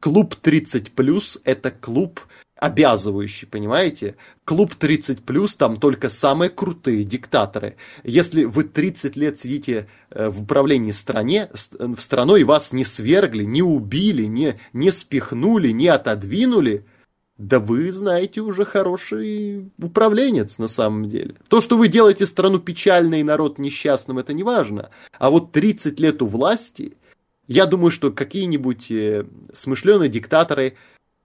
Клуб 0.00 0.36
30+, 0.42 1.40
это 1.44 1.70
клуб 1.70 2.20
обязывающий, 2.54 3.46
понимаете? 3.46 4.16
Клуб 4.44 4.74
30 4.74 5.24
плюс, 5.24 5.54
там 5.56 5.76
только 5.76 6.08
самые 6.08 6.50
крутые 6.50 7.04
диктаторы. 7.04 7.76
Если 8.04 8.44
вы 8.44 8.64
30 8.64 9.16
лет 9.16 9.38
сидите 9.38 9.88
э, 10.10 10.28
в 10.28 10.42
управлении 10.42 10.90
стране, 10.90 11.48
в 11.52 12.00
страной 12.00 12.44
вас 12.44 12.72
не 12.72 12.84
свергли, 12.84 13.44
не 13.44 13.62
убили, 13.62 14.24
не, 14.24 14.58
не 14.72 14.90
спихнули, 14.90 15.70
не 15.70 15.88
отодвинули, 15.88 16.84
да 17.36 17.60
вы 17.60 17.92
знаете 17.92 18.40
уже 18.40 18.64
хороший 18.64 19.70
управленец 19.80 20.58
на 20.58 20.66
самом 20.66 21.08
деле. 21.08 21.36
То, 21.48 21.60
что 21.60 21.78
вы 21.78 21.86
делаете 21.86 22.26
страну 22.26 22.58
печальной 22.58 23.20
и 23.20 23.24
народ 23.24 23.58
несчастным, 23.58 24.18
это 24.18 24.32
не 24.32 24.42
важно. 24.42 24.90
А 25.18 25.30
вот 25.30 25.52
30 25.52 26.00
лет 26.00 26.20
у 26.20 26.26
власти, 26.26 26.96
я 27.48 27.66
думаю, 27.66 27.90
что 27.90 28.12
какие-нибудь 28.12 28.90
э, 28.90 29.24
смышленые 29.52 30.08
диктаторы 30.08 30.76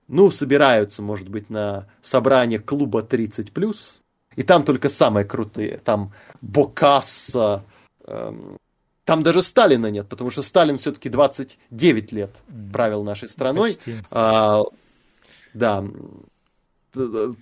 ну, 0.07 0.31
собираются, 0.31 1.01
может 1.01 1.29
быть, 1.29 1.49
на 1.49 1.87
собрание 2.01 2.59
клуба 2.59 3.01
30+, 3.01 3.75
и 4.35 4.43
там 4.43 4.63
только 4.63 4.89
самые 4.89 5.25
крутые, 5.25 5.77
там 5.83 6.13
Бокасса, 6.41 7.63
эм, 8.05 8.57
там 9.05 9.21
даже 9.21 9.41
Сталина 9.41 9.87
нет, 9.87 10.07
потому 10.07 10.29
что 10.31 10.41
Сталин 10.41 10.77
все-таки 10.79 11.09
29 11.09 12.11
лет 12.13 12.41
правил 12.71 13.03
нашей 13.03 13.27
страной. 13.27 13.77
А, 14.09 14.61
да, 15.53 15.83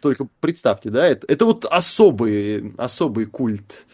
только 0.02 0.28
представьте, 0.40 0.90
да, 0.90 1.08
это, 1.08 1.28
это 1.28 1.46
вот 1.46 1.66
особый, 1.66 2.74
особый 2.78 3.26
культ. 3.26 3.86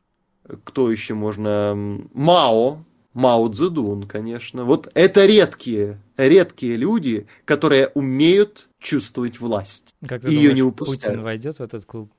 Кто 0.64 0.90
еще 0.90 1.14
можно? 1.14 1.74
Мао, 2.14 2.86
Мао 3.18 3.50
Цзэдун, 3.50 4.04
конечно. 4.04 4.64
Вот 4.64 4.92
это 4.94 5.26
редкие, 5.26 6.00
редкие 6.18 6.78
люди, 6.78 7.26
которые 7.46 7.88
умеют 7.96 8.70
чувствовать 8.78 9.40
власть. 9.40 9.96
Как 10.08 10.22
ты 10.22 10.30
ее 10.30 10.54
не 10.54 10.62
упускают. 10.62 11.02
Путин 11.02 11.24
войдет 11.24 11.58
в 11.58 11.62
этот 11.64 11.84
клуб? 11.86 12.12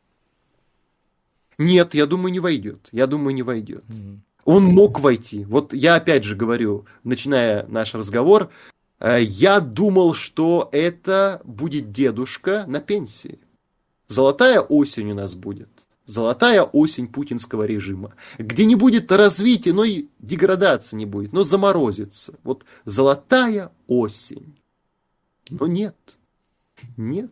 Нет, 1.57 1.95
я 1.95 2.07
думаю, 2.07 2.33
не 2.33 2.41
войдет. 2.41 2.89
Я 2.91 3.07
думаю, 3.07 3.33
не 3.33 3.45
войдет. 3.45 3.85
Mm-hmm. 3.87 4.19
Он 4.45 4.65
мог 4.65 4.99
войти. 4.99 5.45
Вот 5.45 5.73
я 5.73 5.95
опять 5.95 6.25
же 6.25 6.35
говорю, 6.35 6.85
начиная 7.05 7.65
наш 7.69 7.95
разговор, 7.95 8.51
э, 8.99 9.21
я 9.23 9.61
думал, 9.61 10.15
что 10.15 10.69
это 10.73 11.41
будет 11.45 11.93
дедушка 11.93 12.65
на 12.67 12.81
пенсии. 12.81 13.39
Золотая 14.09 14.59
осень 14.59 15.13
у 15.13 15.15
нас 15.15 15.37
будет 15.37 15.88
золотая 16.09 16.63
осень 16.63 17.07
путинского 17.07 17.65
режима, 17.65 18.15
где 18.39 18.65
не 18.65 18.77
будет 18.77 19.13
развития, 19.13 19.75
но 19.75 19.85
и 19.85 20.07
деградации 20.19 20.97
не 20.97 21.05
будет, 21.05 21.33
но 21.35 21.43
заморозится. 21.43 22.35
Вот 22.45 22.65
золотая 22.87 23.71
осень. 23.87 24.57
Но 25.51 25.67
нет, 25.67 25.97
нет. 26.97 27.31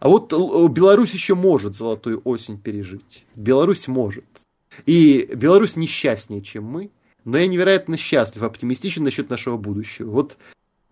А 0.00 0.08
вот 0.08 0.32
Беларусь 0.70 1.12
еще 1.12 1.34
может 1.34 1.76
золотую 1.76 2.20
осень 2.24 2.58
пережить. 2.58 3.24
Беларусь 3.34 3.88
может. 3.88 4.24
И 4.84 5.30
Беларусь 5.34 5.76
несчастнее, 5.76 6.42
чем 6.42 6.64
мы, 6.64 6.90
но 7.24 7.38
я 7.38 7.46
невероятно 7.46 7.96
счастлив, 7.96 8.42
оптимистичен 8.42 9.02
насчет 9.02 9.30
нашего 9.30 9.56
будущего. 9.56 10.10
Вот, 10.10 10.36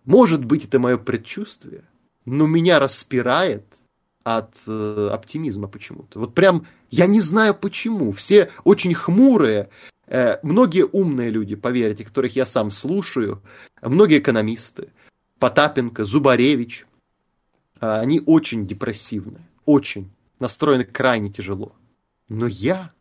может 0.05 0.43
быть, 0.43 0.65
это 0.65 0.79
мое 0.79 0.97
предчувствие, 0.97 1.83
но 2.25 2.47
меня 2.47 2.79
распирает 2.79 3.65
от 4.23 4.55
э, 4.67 5.09
оптимизма 5.11 5.67
почему-то. 5.67 6.19
Вот 6.19 6.33
прям 6.33 6.65
я 6.89 7.07
не 7.07 7.21
знаю 7.21 7.55
почему. 7.55 8.11
Все 8.11 8.49
очень 8.63 8.93
хмурые, 8.93 9.69
э, 10.07 10.37
многие 10.43 10.85
умные 10.85 11.29
люди, 11.29 11.55
поверьте, 11.55 12.05
которых 12.05 12.35
я 12.35 12.45
сам 12.45 12.71
слушаю, 12.71 13.41
многие 13.81 14.19
экономисты, 14.19 14.89
Потапенко, 15.39 16.05
Зубаревич, 16.05 16.85
э, 17.81 17.99
они 17.99 18.21
очень 18.25 18.65
депрессивны, 18.65 19.41
очень 19.65 20.09
настроены 20.39 20.85
крайне 20.85 21.29
тяжело. 21.29 21.73
Но 22.29 22.47
я, 22.47 22.91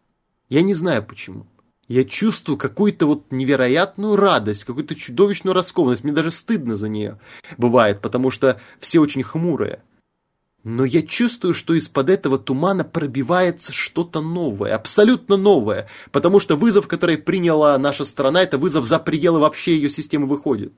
я 0.48 0.62
не 0.62 0.74
знаю 0.74 1.04
почему. 1.04 1.46
Я 1.88 2.04
чувствую 2.04 2.56
какую-то 2.56 3.06
вот 3.06 3.30
невероятную 3.30 4.16
радость, 4.16 4.64
какую-то 4.64 4.94
чудовищную 4.94 5.52
раскованность. 5.52 6.04
Мне 6.04 6.12
даже 6.12 6.30
стыдно 6.30 6.76
за 6.76 6.88
нее 6.88 7.18
бывает, 7.58 8.00
потому 8.00 8.30
что 8.30 8.60
все 8.80 9.00
очень 9.00 9.22
хмурые. 9.22 9.82
Но 10.64 10.84
я 10.84 11.02
чувствую, 11.02 11.54
что 11.54 11.74
из-под 11.74 12.08
этого 12.08 12.38
тумана 12.38 12.84
пробивается 12.84 13.72
что-то 13.72 14.20
новое, 14.20 14.74
абсолютно 14.74 15.36
новое, 15.36 15.88
потому 16.12 16.38
что 16.38 16.56
вызов, 16.56 16.86
который 16.86 17.18
приняла 17.18 17.76
наша 17.78 18.04
страна, 18.04 18.42
это 18.42 18.58
вызов 18.58 18.84
за 18.84 19.00
пределы 19.00 19.40
вообще 19.40 19.74
ее 19.74 19.90
системы 19.90 20.26
выходит. 20.26 20.72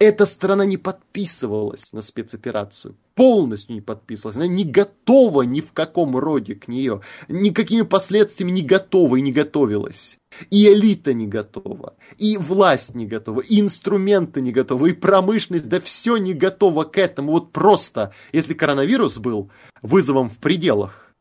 Эта 0.00 0.26
страна 0.26 0.64
не 0.64 0.76
подписывалась 0.76 1.92
на 1.92 2.02
спецоперацию, 2.02 2.96
полностью 3.18 3.74
не 3.74 3.80
подписывалась, 3.80 4.36
она 4.36 4.46
не 4.46 4.62
готова 4.62 5.42
ни 5.42 5.60
в 5.60 5.72
каком 5.72 6.16
роде 6.16 6.54
к 6.54 6.68
нее, 6.68 7.00
никакими 7.26 7.82
последствиями 7.82 8.52
не 8.52 8.62
готова 8.62 9.16
и 9.16 9.20
не 9.20 9.32
готовилась. 9.32 10.20
И 10.50 10.72
элита 10.72 11.12
не 11.14 11.26
готова, 11.26 11.96
и 12.16 12.36
власть 12.36 12.94
не 12.94 13.06
готова, 13.06 13.40
и 13.40 13.58
инструменты 13.58 14.40
не 14.40 14.52
готовы, 14.52 14.90
и 14.90 14.92
промышленность, 14.92 15.68
да 15.68 15.80
все 15.80 16.16
не 16.16 16.32
готово 16.32 16.84
к 16.84 16.96
этому. 16.96 17.32
Вот 17.32 17.50
просто, 17.50 18.14
если 18.32 18.54
коронавирус 18.54 19.18
был 19.18 19.50
вызовом 19.82 20.30
в 20.30 20.38
пределах, 20.38 21.12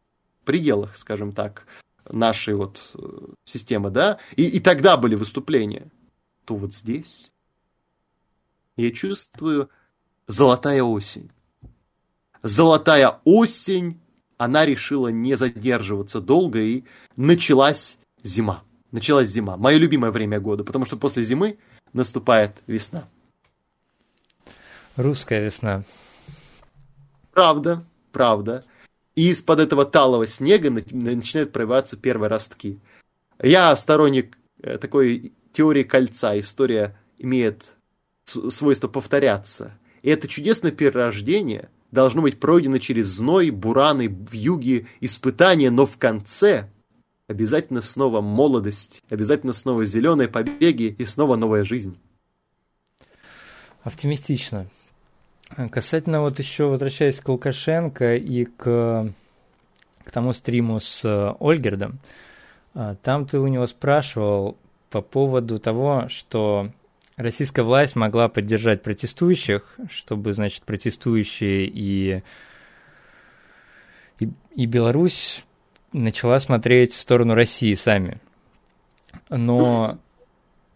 пределах, 0.45 0.97
скажем 0.97 1.31
так, 1.31 1.65
нашей 2.07 2.53
вот 2.53 2.91
э, 2.93 2.99
системы, 3.43 3.89
да, 3.89 4.19
и, 4.35 4.47
и 4.47 4.59
тогда 4.59 4.97
были 4.97 5.15
выступления, 5.15 5.89
то 6.45 6.53
вот 6.53 6.75
здесь 6.75 7.31
я 8.75 8.91
чувствую 8.91 9.71
золотая 10.27 10.83
осень. 10.83 11.31
Золотая 12.47 13.19
осень, 13.23 13.99
она 14.37 14.65
решила 14.65 15.09
не 15.09 15.35
задерживаться 15.35 16.21
долго, 16.21 16.59
и 16.59 16.83
началась 17.15 17.97
зима 18.23 18.63
началась 18.91 19.29
зима. 19.29 19.57
Мое 19.57 19.77
любимое 19.77 20.11
время 20.11 20.39
года, 20.39 20.63
потому 20.63 20.85
что 20.85 20.97
после 20.97 21.23
зимы 21.23 21.57
наступает 21.93 22.57
весна. 22.67 23.07
Русская 24.95 25.43
весна. 25.43 25.83
Правда, 27.31 27.85
правда. 28.11 28.65
И 29.15 29.29
из-под 29.29 29.59
этого 29.59 29.85
талого 29.85 30.25
снега 30.27 30.69
начинают 30.71 31.51
проявляться 31.51 31.97
первые 31.97 32.29
ростки. 32.29 32.79
Я 33.41 33.75
сторонник 33.75 34.37
э, 34.61 34.77
такой 34.77 35.33
теории 35.53 35.83
кольца. 35.83 36.39
История 36.39 36.97
имеет 37.17 37.75
свойство 38.25 38.87
повторяться. 38.87 39.77
И 40.01 40.09
это 40.09 40.27
чудесное 40.27 40.71
перерождение 40.71 41.69
должно 41.91 42.21
быть 42.21 42.39
пройдено 42.39 42.77
через 42.77 43.07
зной, 43.07 43.49
бураны, 43.49 44.07
вьюги, 44.07 44.87
испытания, 44.99 45.71
но 45.71 45.85
в 45.85 45.97
конце 45.97 46.69
обязательно 47.27 47.81
снова 47.81 48.21
молодость, 48.21 49.03
обязательно 49.09 49.53
снова 49.53 49.85
зеленые 49.85 50.27
побеги 50.27 50.95
и 50.97 51.05
снова 51.05 51.35
новая 51.35 51.63
жизнь. 51.63 51.97
Оптимистично. 53.83 54.67
Касательно 55.71 56.21
вот 56.21 56.39
еще 56.39 56.65
возвращаясь 56.65 57.21
к 57.21 57.29
Лукашенко 57.29 58.15
и 58.15 58.45
к, 58.45 59.13
к 60.03 60.11
тому 60.11 60.33
стриму 60.33 60.81
с 60.81 61.05
э, 61.05 61.33
Ольгердом, 61.39 61.99
э, 62.73 62.97
там 63.01 63.25
ты 63.25 63.39
у 63.39 63.47
него 63.47 63.65
спрашивал 63.65 64.57
по 64.89 65.01
поводу 65.01 65.57
того, 65.59 66.07
что 66.09 66.71
российская 67.17 67.63
власть 67.63 67.95
могла 67.95 68.29
поддержать 68.29 68.83
протестующих, 68.83 69.75
чтобы, 69.89 70.33
значит, 70.33 70.63
протестующие 70.63 71.65
и, 71.65 72.23
и, 74.19 74.29
и 74.55 74.65
Беларусь 74.65 75.43
начала 75.91 76.39
смотреть 76.39 76.93
в 76.93 77.01
сторону 77.01 77.33
России 77.33 77.73
сами. 77.73 78.21
Но 79.29 79.99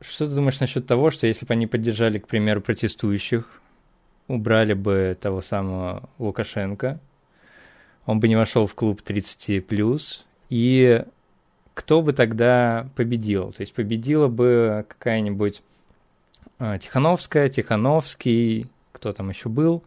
что 0.01 0.27
ты 0.27 0.35
думаешь 0.35 0.59
насчет 0.59 0.87
того, 0.87 1.11
что 1.11 1.27
если 1.27 1.45
бы 1.45 1.53
они 1.53 1.67
поддержали, 1.67 2.17
к 2.17 2.27
примеру, 2.27 2.61
протестующих, 2.61 3.61
убрали 4.27 4.73
бы 4.73 5.17
того 5.19 5.41
самого 5.41 6.09
Лукашенко, 6.17 6.99
он 8.05 8.19
бы 8.19 8.27
не 8.27 8.35
вошел 8.35 8.65
в 8.65 8.73
клуб 8.73 9.01
30+, 9.05 10.21
и 10.49 11.05
кто 11.75 12.01
бы 12.01 12.13
тогда 12.13 12.89
победил? 12.95 13.53
То 13.53 13.61
есть 13.61 13.73
победила 13.73 14.27
бы 14.27 14.85
какая-нибудь 14.87 15.61
Тихановская, 16.79 17.49
Тихановский, 17.49 18.69
кто 18.91 19.13
там 19.13 19.29
еще 19.29 19.49
был, 19.49 19.83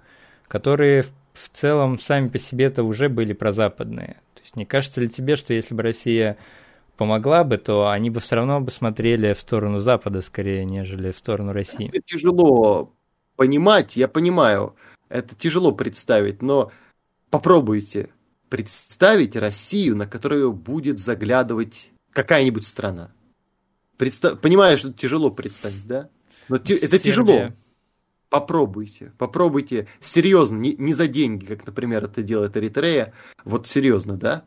которые 0.48 1.04
в 1.32 1.48
целом 1.52 1.98
сами 1.98 2.28
по 2.28 2.38
себе-то 2.38 2.82
уже 2.82 3.08
были 3.08 3.32
прозападные. 3.32 4.16
То 4.34 4.42
есть 4.42 4.56
не 4.56 4.64
кажется 4.64 5.00
ли 5.00 5.08
тебе, 5.08 5.36
что 5.36 5.54
если 5.54 5.74
бы 5.74 5.82
Россия 5.82 6.36
помогла 6.96 7.44
бы, 7.44 7.58
то 7.58 7.88
они 7.90 8.10
бы 8.10 8.20
все 8.20 8.36
равно 8.36 8.60
бы 8.60 8.70
смотрели 8.70 9.34
в 9.34 9.40
сторону 9.40 9.78
Запада 9.78 10.20
скорее, 10.20 10.64
нежели 10.64 11.12
в 11.12 11.18
сторону 11.18 11.52
России? 11.52 11.88
Это 11.88 12.00
тяжело 12.04 12.92
понимать, 13.36 13.96
я 13.96 14.08
понимаю, 14.08 14.74
это 15.08 15.34
тяжело 15.36 15.72
представить, 15.72 16.42
но 16.42 16.72
попробуйте 17.30 18.10
представить 18.48 19.36
Россию, 19.36 19.96
на 19.96 20.06
которую 20.06 20.52
будет 20.52 20.98
заглядывать 20.98 21.90
какая-нибудь 22.12 22.66
страна. 22.66 23.10
Представ... 23.96 24.40
Понимаю, 24.40 24.76
что 24.78 24.92
тяжело 24.92 25.30
представить, 25.30 25.86
да? 25.86 26.08
Но 26.48 26.58
те... 26.58 26.76
это 26.76 26.98
тяжело. 26.98 27.52
Попробуйте, 28.28 29.12
попробуйте 29.16 29.86
серьезно, 30.00 30.56
не, 30.56 30.74
не 30.74 30.92
за 30.92 31.06
деньги, 31.06 31.44
как, 31.44 31.66
например, 31.66 32.04
это 32.04 32.22
делает 32.22 32.56
Эритрея. 32.56 33.12
Вот 33.44 33.68
серьезно, 33.68 34.16
да? 34.16 34.44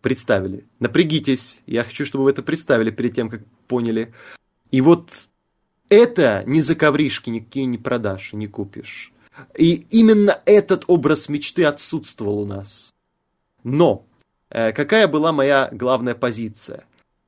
Представили. 0.00 0.66
Напрягитесь. 0.78 1.62
Я 1.66 1.84
хочу, 1.84 2.06
чтобы 2.06 2.24
вы 2.24 2.30
это 2.30 2.42
представили 2.42 2.90
перед 2.90 3.14
тем, 3.14 3.28
как 3.28 3.42
поняли. 3.68 4.14
И 4.70 4.80
вот 4.80 5.28
это 5.90 6.42
не 6.46 6.62
за 6.62 6.74
ковришки 6.74 7.28
никакие 7.28 7.66
не 7.66 7.76
продашь, 7.76 8.32
не 8.32 8.46
купишь. 8.46 9.12
И 9.56 9.74
именно 9.90 10.40
этот 10.46 10.84
образ 10.86 11.28
мечты 11.28 11.64
отсутствовал 11.64 12.40
у 12.40 12.46
нас. 12.46 12.94
Но 13.62 14.06
э, 14.48 14.72
какая 14.72 15.06
была 15.06 15.32
моя 15.32 15.68
главная 15.70 16.14
позиция? 16.14 16.84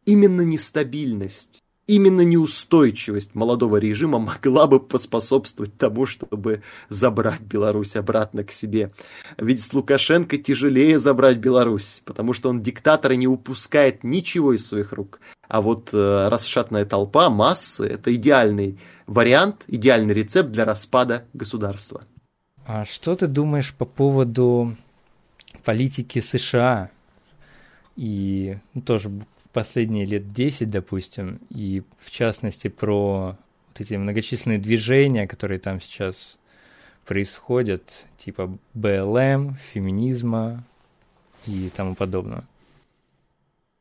Именно 0.07 0.43
нестабильность 0.43 1.63
именно 1.89 2.21
неустойчивость 2.21 3.35
молодого 3.35 3.79
режима 3.79 4.21
могла 4.21 4.69
бы 4.69 4.79
поспособствовать 4.79 5.77
тому, 5.77 6.07
чтобы 6.07 6.63
забрать 6.89 7.41
Беларусь 7.41 7.97
обратно 7.97 8.45
к 8.45 8.53
себе. 8.53 8.93
Ведь 9.39 9.63
с 9.63 9.73
Лукашенко 9.73 10.37
тяжелее 10.37 10.99
забрать 10.99 11.39
Беларусь, 11.39 12.03
потому 12.05 12.35
что 12.35 12.51
он 12.51 12.63
диктатор 12.63 13.13
и 13.13 13.17
не 13.17 13.27
упускает 13.27 14.05
ничего 14.05 14.53
из 14.53 14.67
своих 14.67 14.93
рук. 14.93 15.19
А 15.49 15.63
вот 15.63 15.89
э, 15.93 16.29
расшатная 16.29 16.85
толпа, 16.85 17.31
массы– 17.31 17.87
это 17.87 18.15
идеальный 18.15 18.79
вариант, 19.07 19.65
идеальный 19.67 20.13
рецепт 20.13 20.51
для 20.51 20.67
распада 20.67 21.25
государства. 21.33 22.05
А 22.67 22.85
что 22.85 23.15
ты 23.15 23.27
думаешь 23.27 23.73
по 23.73 23.87
поводу 23.87 24.77
политики 25.65 26.21
США? 26.21 26.91
И 27.97 28.59
ну, 28.75 28.83
тоже 28.83 29.11
последние 29.59 30.07
лет 30.07 30.33
10, 30.33 30.71
допустим, 30.71 31.41
и 31.51 31.83
в 31.99 32.13
частности 32.13 32.69
про 32.69 33.37
вот 33.67 33.81
эти 33.81 33.95
многочисленные 33.95 34.61
движения, 34.61 35.27
которые 35.27 35.59
там 35.59 35.81
сейчас 35.81 36.39
происходят, 37.05 38.07
типа 38.19 38.57
БЛМ, 38.75 39.57
феминизма 39.73 40.63
и 41.45 41.71
тому 41.75 41.97
подобное. 41.97 42.45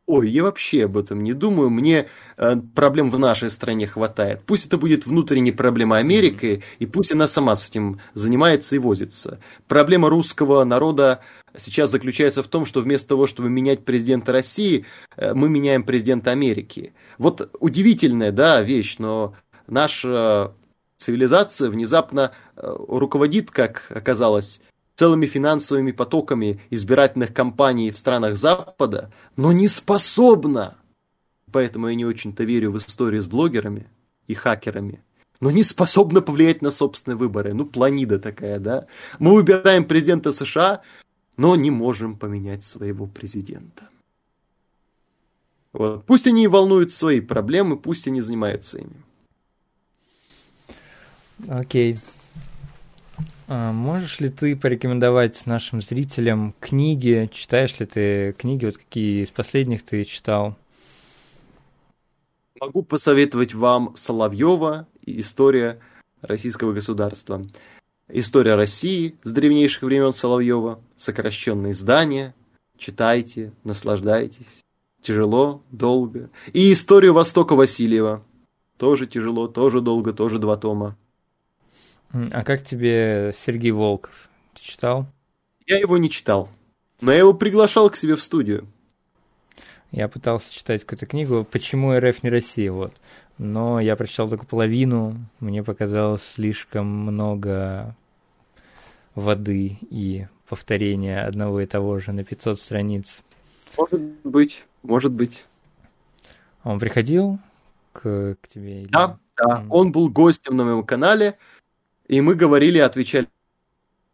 Ой, 0.07 0.29
я 0.29 0.43
вообще 0.43 0.85
об 0.85 0.97
этом 0.97 1.21
не 1.21 1.33
думаю. 1.33 1.69
Мне 1.69 2.07
э, 2.37 2.55
проблем 2.73 3.11
в 3.11 3.19
нашей 3.19 3.49
стране 3.49 3.87
хватает. 3.87 4.41
Пусть 4.45 4.65
это 4.65 4.77
будет 4.77 5.05
внутренняя 5.05 5.53
проблема 5.53 5.97
Америки, 5.97 6.63
и 6.79 6.85
пусть 6.85 7.11
она 7.11 7.27
сама 7.27 7.57
с 7.57 7.67
этим 7.67 7.99
занимается 8.13 8.77
и 8.77 8.79
возится. 8.79 9.41
Проблема 9.67 10.09
русского 10.09 10.63
народа 10.63 11.19
сейчас 11.57 11.91
заключается 11.91 12.41
в 12.41 12.47
том, 12.47 12.65
что 12.65 12.79
вместо 12.79 13.09
того, 13.09 13.27
чтобы 13.27 13.49
менять 13.49 13.83
президента 13.83 14.31
России, 14.31 14.85
э, 15.17 15.33
мы 15.33 15.49
меняем 15.49 15.83
президента 15.83 16.31
Америки. 16.31 16.93
Вот 17.17 17.53
удивительная, 17.59 18.31
да, 18.31 18.61
вещь, 18.61 18.95
но 18.99 19.35
наша 19.67 20.53
цивилизация 20.99 21.69
внезапно 21.69 22.31
э, 22.55 22.75
руководит, 22.87 23.51
как 23.51 23.91
оказалось, 23.93 24.61
целыми 24.97 25.27
финансовыми 25.27 25.91
потоками 25.91 26.59
избирательных 26.71 27.33
кампаний 27.33 27.91
в 27.91 27.97
странах 27.97 28.35
Запада, 28.35 29.11
но 29.37 29.51
не 29.51 29.67
способна. 29.67 30.75
Поэтому 31.51 31.87
я 31.87 31.95
не 31.95 32.05
очень-то 32.05 32.43
верю 32.43 32.71
в 32.71 32.79
историю 32.79 33.21
с 33.21 33.27
блогерами 33.27 33.87
и 34.25 34.33
хакерами. 34.33 35.03
Но 35.39 35.51
не 35.51 35.63
способна 35.63 36.21
повлиять 36.21 36.63
на 36.63 36.71
собственные 36.71 37.15
выборы. 37.15 37.53
Ну, 37.53 37.65
планида 37.65 38.17
такая, 38.17 38.59
да? 38.59 38.87
Мы 39.19 39.35
выбираем 39.35 39.85
президента 39.85 40.31
США, 40.31 40.81
но 41.37 41.55
не 41.55 41.69
можем 41.69 42.17
поменять 42.17 42.63
своего 42.63 43.05
президента. 43.05 43.87
Вот. 45.73 46.05
Пусть 46.05 46.25
они 46.25 46.47
волнуют 46.47 46.91
свои 46.91 47.21
проблемы, 47.21 47.77
пусть 47.77 48.07
они 48.07 48.21
занимаются 48.21 48.79
ими. 48.79 49.03
Окей. 51.47 51.93
Okay. 51.93 51.99
А 53.49 53.71
можешь 53.71 54.19
ли 54.19 54.27
ты 54.27 54.57
порекомендовать 54.57 55.45
нашим 55.45 55.81
зрителям 55.81 56.53
книги? 56.59 57.29
Читаешь 57.33 57.79
ли 57.79 57.85
ты 57.85 58.35
книги? 58.37 58.65
Вот 58.65 58.77
какие 58.77 59.23
из 59.23 59.31
последних 59.31 59.83
ты 59.83 60.03
читал? 60.03 60.55
Могу 62.59 62.83
посоветовать 62.83 63.53
вам 63.53 63.95
Соловьева 63.95 64.85
история 65.05 65.79
российского 66.21 66.73
государства. 66.73 67.41
История 68.09 68.55
России 68.55 69.15
с 69.23 69.31
древнейших 69.31 69.83
времен 69.83 70.13
Соловьева, 70.13 70.81
сокращенные 70.97 71.71
издания. 71.71 72.35
Читайте, 72.77 73.53
наслаждайтесь. 73.63 74.61
Тяжело, 75.01 75.61
долго. 75.71 76.29
И 76.51 76.73
историю 76.73 77.13
Востока 77.13 77.55
Васильева. 77.55 78.23
Тоже 78.77 79.07
тяжело, 79.07 79.47
тоже 79.47 79.79
долго, 79.79 80.11
тоже 80.11 80.37
два 80.37 80.57
тома. 80.57 80.97
А 82.11 82.43
как 82.43 82.63
тебе 82.63 83.33
Сергей 83.37 83.71
Волков? 83.71 84.29
Ты 84.53 84.61
читал? 84.61 85.07
Я 85.65 85.77
его 85.77 85.97
не 85.97 86.09
читал, 86.09 86.49
но 87.01 87.11
я 87.11 87.19
его 87.19 87.33
приглашал 87.33 87.89
к 87.89 87.97
себе 87.97 88.15
в 88.15 88.21
студию. 88.21 88.67
Я 89.91 90.07
пытался 90.07 90.53
читать 90.53 90.81
какую-то 90.81 91.05
книгу 91.05 91.45
«Почему 91.49 91.97
РФ 91.97 92.23
не 92.23 92.29
Россия?» 92.29 92.71
вот. 92.71 92.93
Но 93.37 93.79
я 93.79 93.95
прочитал 93.95 94.29
только 94.29 94.45
половину, 94.45 95.15
мне 95.39 95.63
показалось 95.63 96.23
слишком 96.23 96.87
много 96.87 97.95
воды 99.13 99.77
и 99.89 100.27
повторения 100.49 101.21
одного 101.21 101.61
и 101.61 101.65
того 101.65 101.99
же 101.99 102.13
на 102.13 102.23
500 102.23 102.59
страниц. 102.59 103.21
Может 103.77 104.01
быть, 104.23 104.65
может 104.81 105.11
быть. 105.11 105.45
Он 106.63 106.79
приходил 106.79 107.39
к, 107.93 108.37
к 108.41 108.47
тебе? 108.47 108.87
Да, 108.89 109.19
да, 109.37 109.65
он 109.69 109.91
был 109.91 110.09
гостем 110.09 110.57
на 110.57 110.63
моем 110.63 110.83
канале, 110.83 111.37
и 112.07 112.21
мы 112.21 112.35
говорили, 112.35 112.79
отвечали 112.79 113.27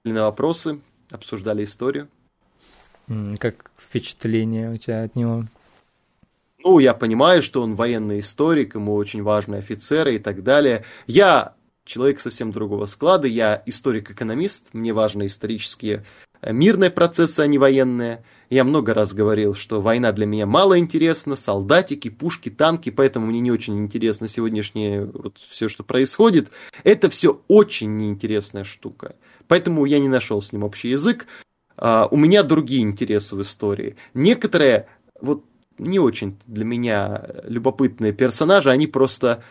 на 0.03 0.23
вопросы, 0.23 0.79
обсуждали 1.12 1.63
историю. 1.63 2.08
Как 3.39 3.71
впечатление 3.77 4.71
у 4.71 4.77
тебя 4.77 5.03
от 5.03 5.15
него? 5.15 5.45
Ну, 6.60 6.79
я 6.79 6.93
понимаю, 6.93 7.41
что 7.41 7.62
он 7.62 7.75
военный 7.75 8.19
историк, 8.19 8.75
ему 8.75 8.95
очень 8.95 9.21
важны 9.21 9.56
офицеры 9.56 10.15
и 10.15 10.19
так 10.19 10.43
далее. 10.43 10.86
Я 11.08 11.56
человек 11.84 12.19
совсем 12.19 12.51
другого 12.51 12.86
склада, 12.86 13.27
я 13.27 13.62
историк-экономист, 13.65 14.73
мне 14.73 14.93
важны 14.93 15.25
исторические 15.25 16.06
мирные 16.51 16.89
процессы, 16.89 17.39
а 17.39 17.47
не 17.47 17.58
военные. 17.58 18.23
Я 18.49 18.63
много 18.63 18.93
раз 18.93 19.13
говорил, 19.13 19.56
что 19.56 19.82
война 19.82 20.12
для 20.12 20.25
меня 20.25 20.45
мало 20.45 20.77
интересна, 20.77 21.36
солдатики, 21.36 22.10
пушки, 22.10 22.49
танки, 22.49 22.91
поэтому 22.91 23.27
мне 23.27 23.39
не 23.39 23.51
очень 23.51 23.79
интересно 23.79 24.27
сегодняшнее 24.27 25.06
вот 25.06 25.38
все, 25.49 25.69
что 25.69 25.84
происходит. 25.84 26.49
Это 26.84 27.10
все 27.10 27.41
очень 27.47 27.97
неинтересная 27.97 28.63
штука. 28.63 29.15
Поэтому 29.47 29.86
я 29.86 29.99
не 29.99 30.08
нашел 30.08 30.41
с 30.41 30.51
ним 30.51 30.63
общий 30.63 30.89
язык. 30.89 31.27
Uh, 31.75 32.08
у 32.12 32.17
меня 32.17 32.43
другие 32.43 32.84
интересы 32.84 33.36
в 33.36 33.41
истории. 33.41 33.95
Некоторые, 34.13 34.88
вот 35.19 35.43
не 35.79 35.99
очень 35.99 36.38
для 36.45 36.65
меня 36.65 37.25
любопытные 37.45 38.13
персонажи, 38.13 38.69
они 38.69 38.86
просто 38.86 39.43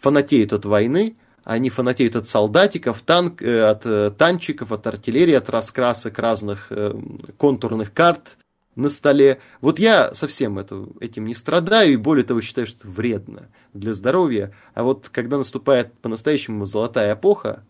фанатеют 0.00 0.52
от 0.52 0.64
войны, 0.64 1.16
они 1.48 1.70
фанатеют 1.70 2.14
от 2.14 2.28
солдатиков, 2.28 3.00
танк, 3.00 3.40
э, 3.40 3.62
от 3.62 3.86
э, 3.86 4.10
танчиков, 4.10 4.70
от 4.70 4.86
артиллерии, 4.86 5.32
от 5.32 5.48
раскрасок 5.48 6.18
разных 6.18 6.66
э, 6.68 6.92
контурных 7.38 7.94
карт 7.94 8.36
на 8.76 8.90
столе. 8.90 9.40
Вот 9.62 9.78
я 9.78 10.12
совсем 10.12 10.58
это, 10.58 10.86
этим 11.00 11.24
не 11.24 11.34
страдаю, 11.34 11.94
и 11.94 11.96
более 11.96 12.24
того 12.24 12.42
считаю, 12.42 12.66
что 12.66 12.80
это 12.80 12.88
вредно 12.88 13.48
для 13.72 13.94
здоровья. 13.94 14.52
А 14.74 14.82
вот 14.82 15.08
когда 15.08 15.38
наступает 15.38 15.94
по-настоящему 15.94 16.66
золотая 16.66 17.14
эпоха, 17.14 17.64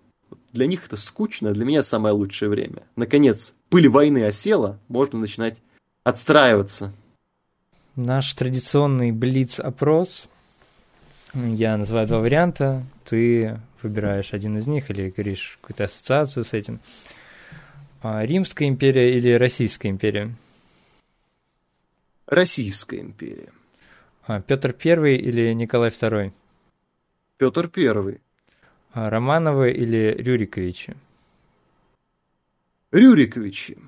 для 0.53 0.67
них 0.67 0.87
это 0.87 0.97
скучно, 0.97 1.53
для 1.53 1.65
меня 1.65 1.85
самое 1.85 2.13
лучшее 2.13 2.49
время. 2.49 2.83
Наконец, 2.97 3.55
пыль 3.69 3.89
войны 3.89 4.25
осела, 4.25 4.81
можно 4.89 5.21
начинать 5.21 5.59
отстраиваться. 6.03 6.93
Наш 7.95 8.35
традиционный 8.35 9.13
блиц-опрос. 9.13 10.27
Я 11.33 11.77
называю 11.77 12.09
два 12.09 12.19
варианта. 12.19 12.83
Ты 13.05 13.61
выбираешь 13.83 14.33
один 14.33 14.59
из 14.59 14.67
них 14.67 14.91
или 14.91 15.11
говоришь 15.11 15.59
какую-то 15.61 15.85
ассоциацию 15.85 16.45
с 16.45 16.53
этим. 16.53 16.81
А, 18.03 18.25
Римская 18.25 18.69
империя 18.69 19.17
или 19.17 19.33
Российская 19.33 19.89
империя? 19.89 20.35
Российская 22.27 23.01
империя. 23.01 23.53
А, 24.23 24.41
Петр 24.41 24.75
I 24.85 25.17
или 25.17 25.53
Николай 25.55 25.91
II? 25.91 26.33
Петр 27.39 27.71
I. 27.77 28.21
А, 28.93 29.11
Романовы 29.11 29.73
или 29.73 30.15
Рюриковичи? 30.19 30.97
Рюриковичи. 32.93 33.79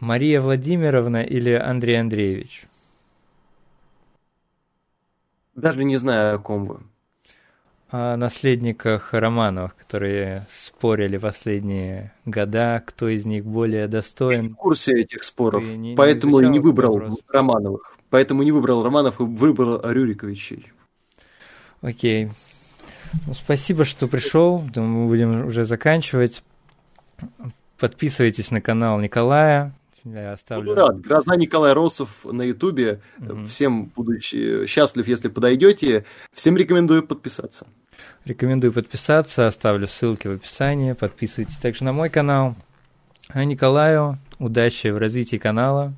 Мария 0.00 0.40
Владимировна 0.40 1.22
или 1.22 1.52
Андрей 1.52 2.00
Андреевич? 2.00 2.66
Даже 5.54 5.84
не 5.84 5.96
знаю, 5.96 6.36
о 6.36 6.38
ком 6.38 6.64
вы. 6.64 6.80
О 7.92 8.16
наследниках 8.16 9.12
Романовых, 9.12 9.76
которые 9.76 10.46
спорили 10.50 11.18
последние 11.18 12.14
года, 12.24 12.82
кто 12.86 13.10
из 13.10 13.26
них 13.26 13.44
более 13.44 13.86
достоин. 13.86 14.44
Я 14.44 14.48
в 14.48 14.54
курсе 14.54 14.92
этих 14.98 15.22
споров, 15.22 15.62
не, 15.62 15.94
поэтому 15.94 16.40
не 16.40 16.48
не 16.48 16.58
выбрал 16.58 16.94
вопрос. 16.94 17.18
Романовых. 17.28 17.98
Поэтому 18.08 18.44
не 18.44 18.50
выбрал 18.50 18.82
Романов 18.82 19.20
и 19.20 19.24
выбрал 19.24 19.82
Рюриковичей. 19.84 20.72
Окей. 21.82 22.30
Ну, 23.26 23.34
спасибо, 23.34 23.84
что 23.84 24.08
пришел. 24.08 24.60
Думаю, 24.72 24.90
мы 24.90 25.08
будем 25.08 25.46
уже 25.46 25.66
заканчивать. 25.66 26.42
Подписывайтесь 27.78 28.50
на 28.50 28.62
канал 28.62 28.98
Николая. 29.00 29.74
Я 30.04 30.32
оставлю. 30.32 30.64
Буду 30.64 30.76
рад. 30.76 31.00
Гроза 31.02 31.36
Николай 31.36 31.74
Росов 31.74 32.08
на 32.24 32.42
Ютубе. 32.42 33.02
Угу. 33.18 33.44
Всем 33.44 33.92
будучи 33.94 34.66
счастлив, 34.66 35.06
если 35.06 35.28
подойдете. 35.28 36.06
Всем 36.32 36.56
рекомендую 36.56 37.02
подписаться. 37.02 37.66
Рекомендую 38.24 38.72
подписаться. 38.72 39.46
Оставлю 39.46 39.86
ссылки 39.86 40.28
в 40.28 40.32
описании. 40.32 40.92
Подписывайтесь 40.92 41.58
также 41.58 41.84
на 41.84 41.92
мой 41.92 42.08
канал. 42.08 42.54
А 43.28 43.44
Николаю 43.44 44.18
удачи 44.38 44.88
в 44.88 44.98
развитии 44.98 45.36
канала, 45.36 45.94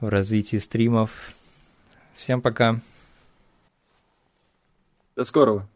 в 0.00 0.08
развитии 0.08 0.56
стримов. 0.56 1.10
Всем 2.14 2.40
пока. 2.40 2.80
До 5.14 5.24
скорого. 5.24 5.68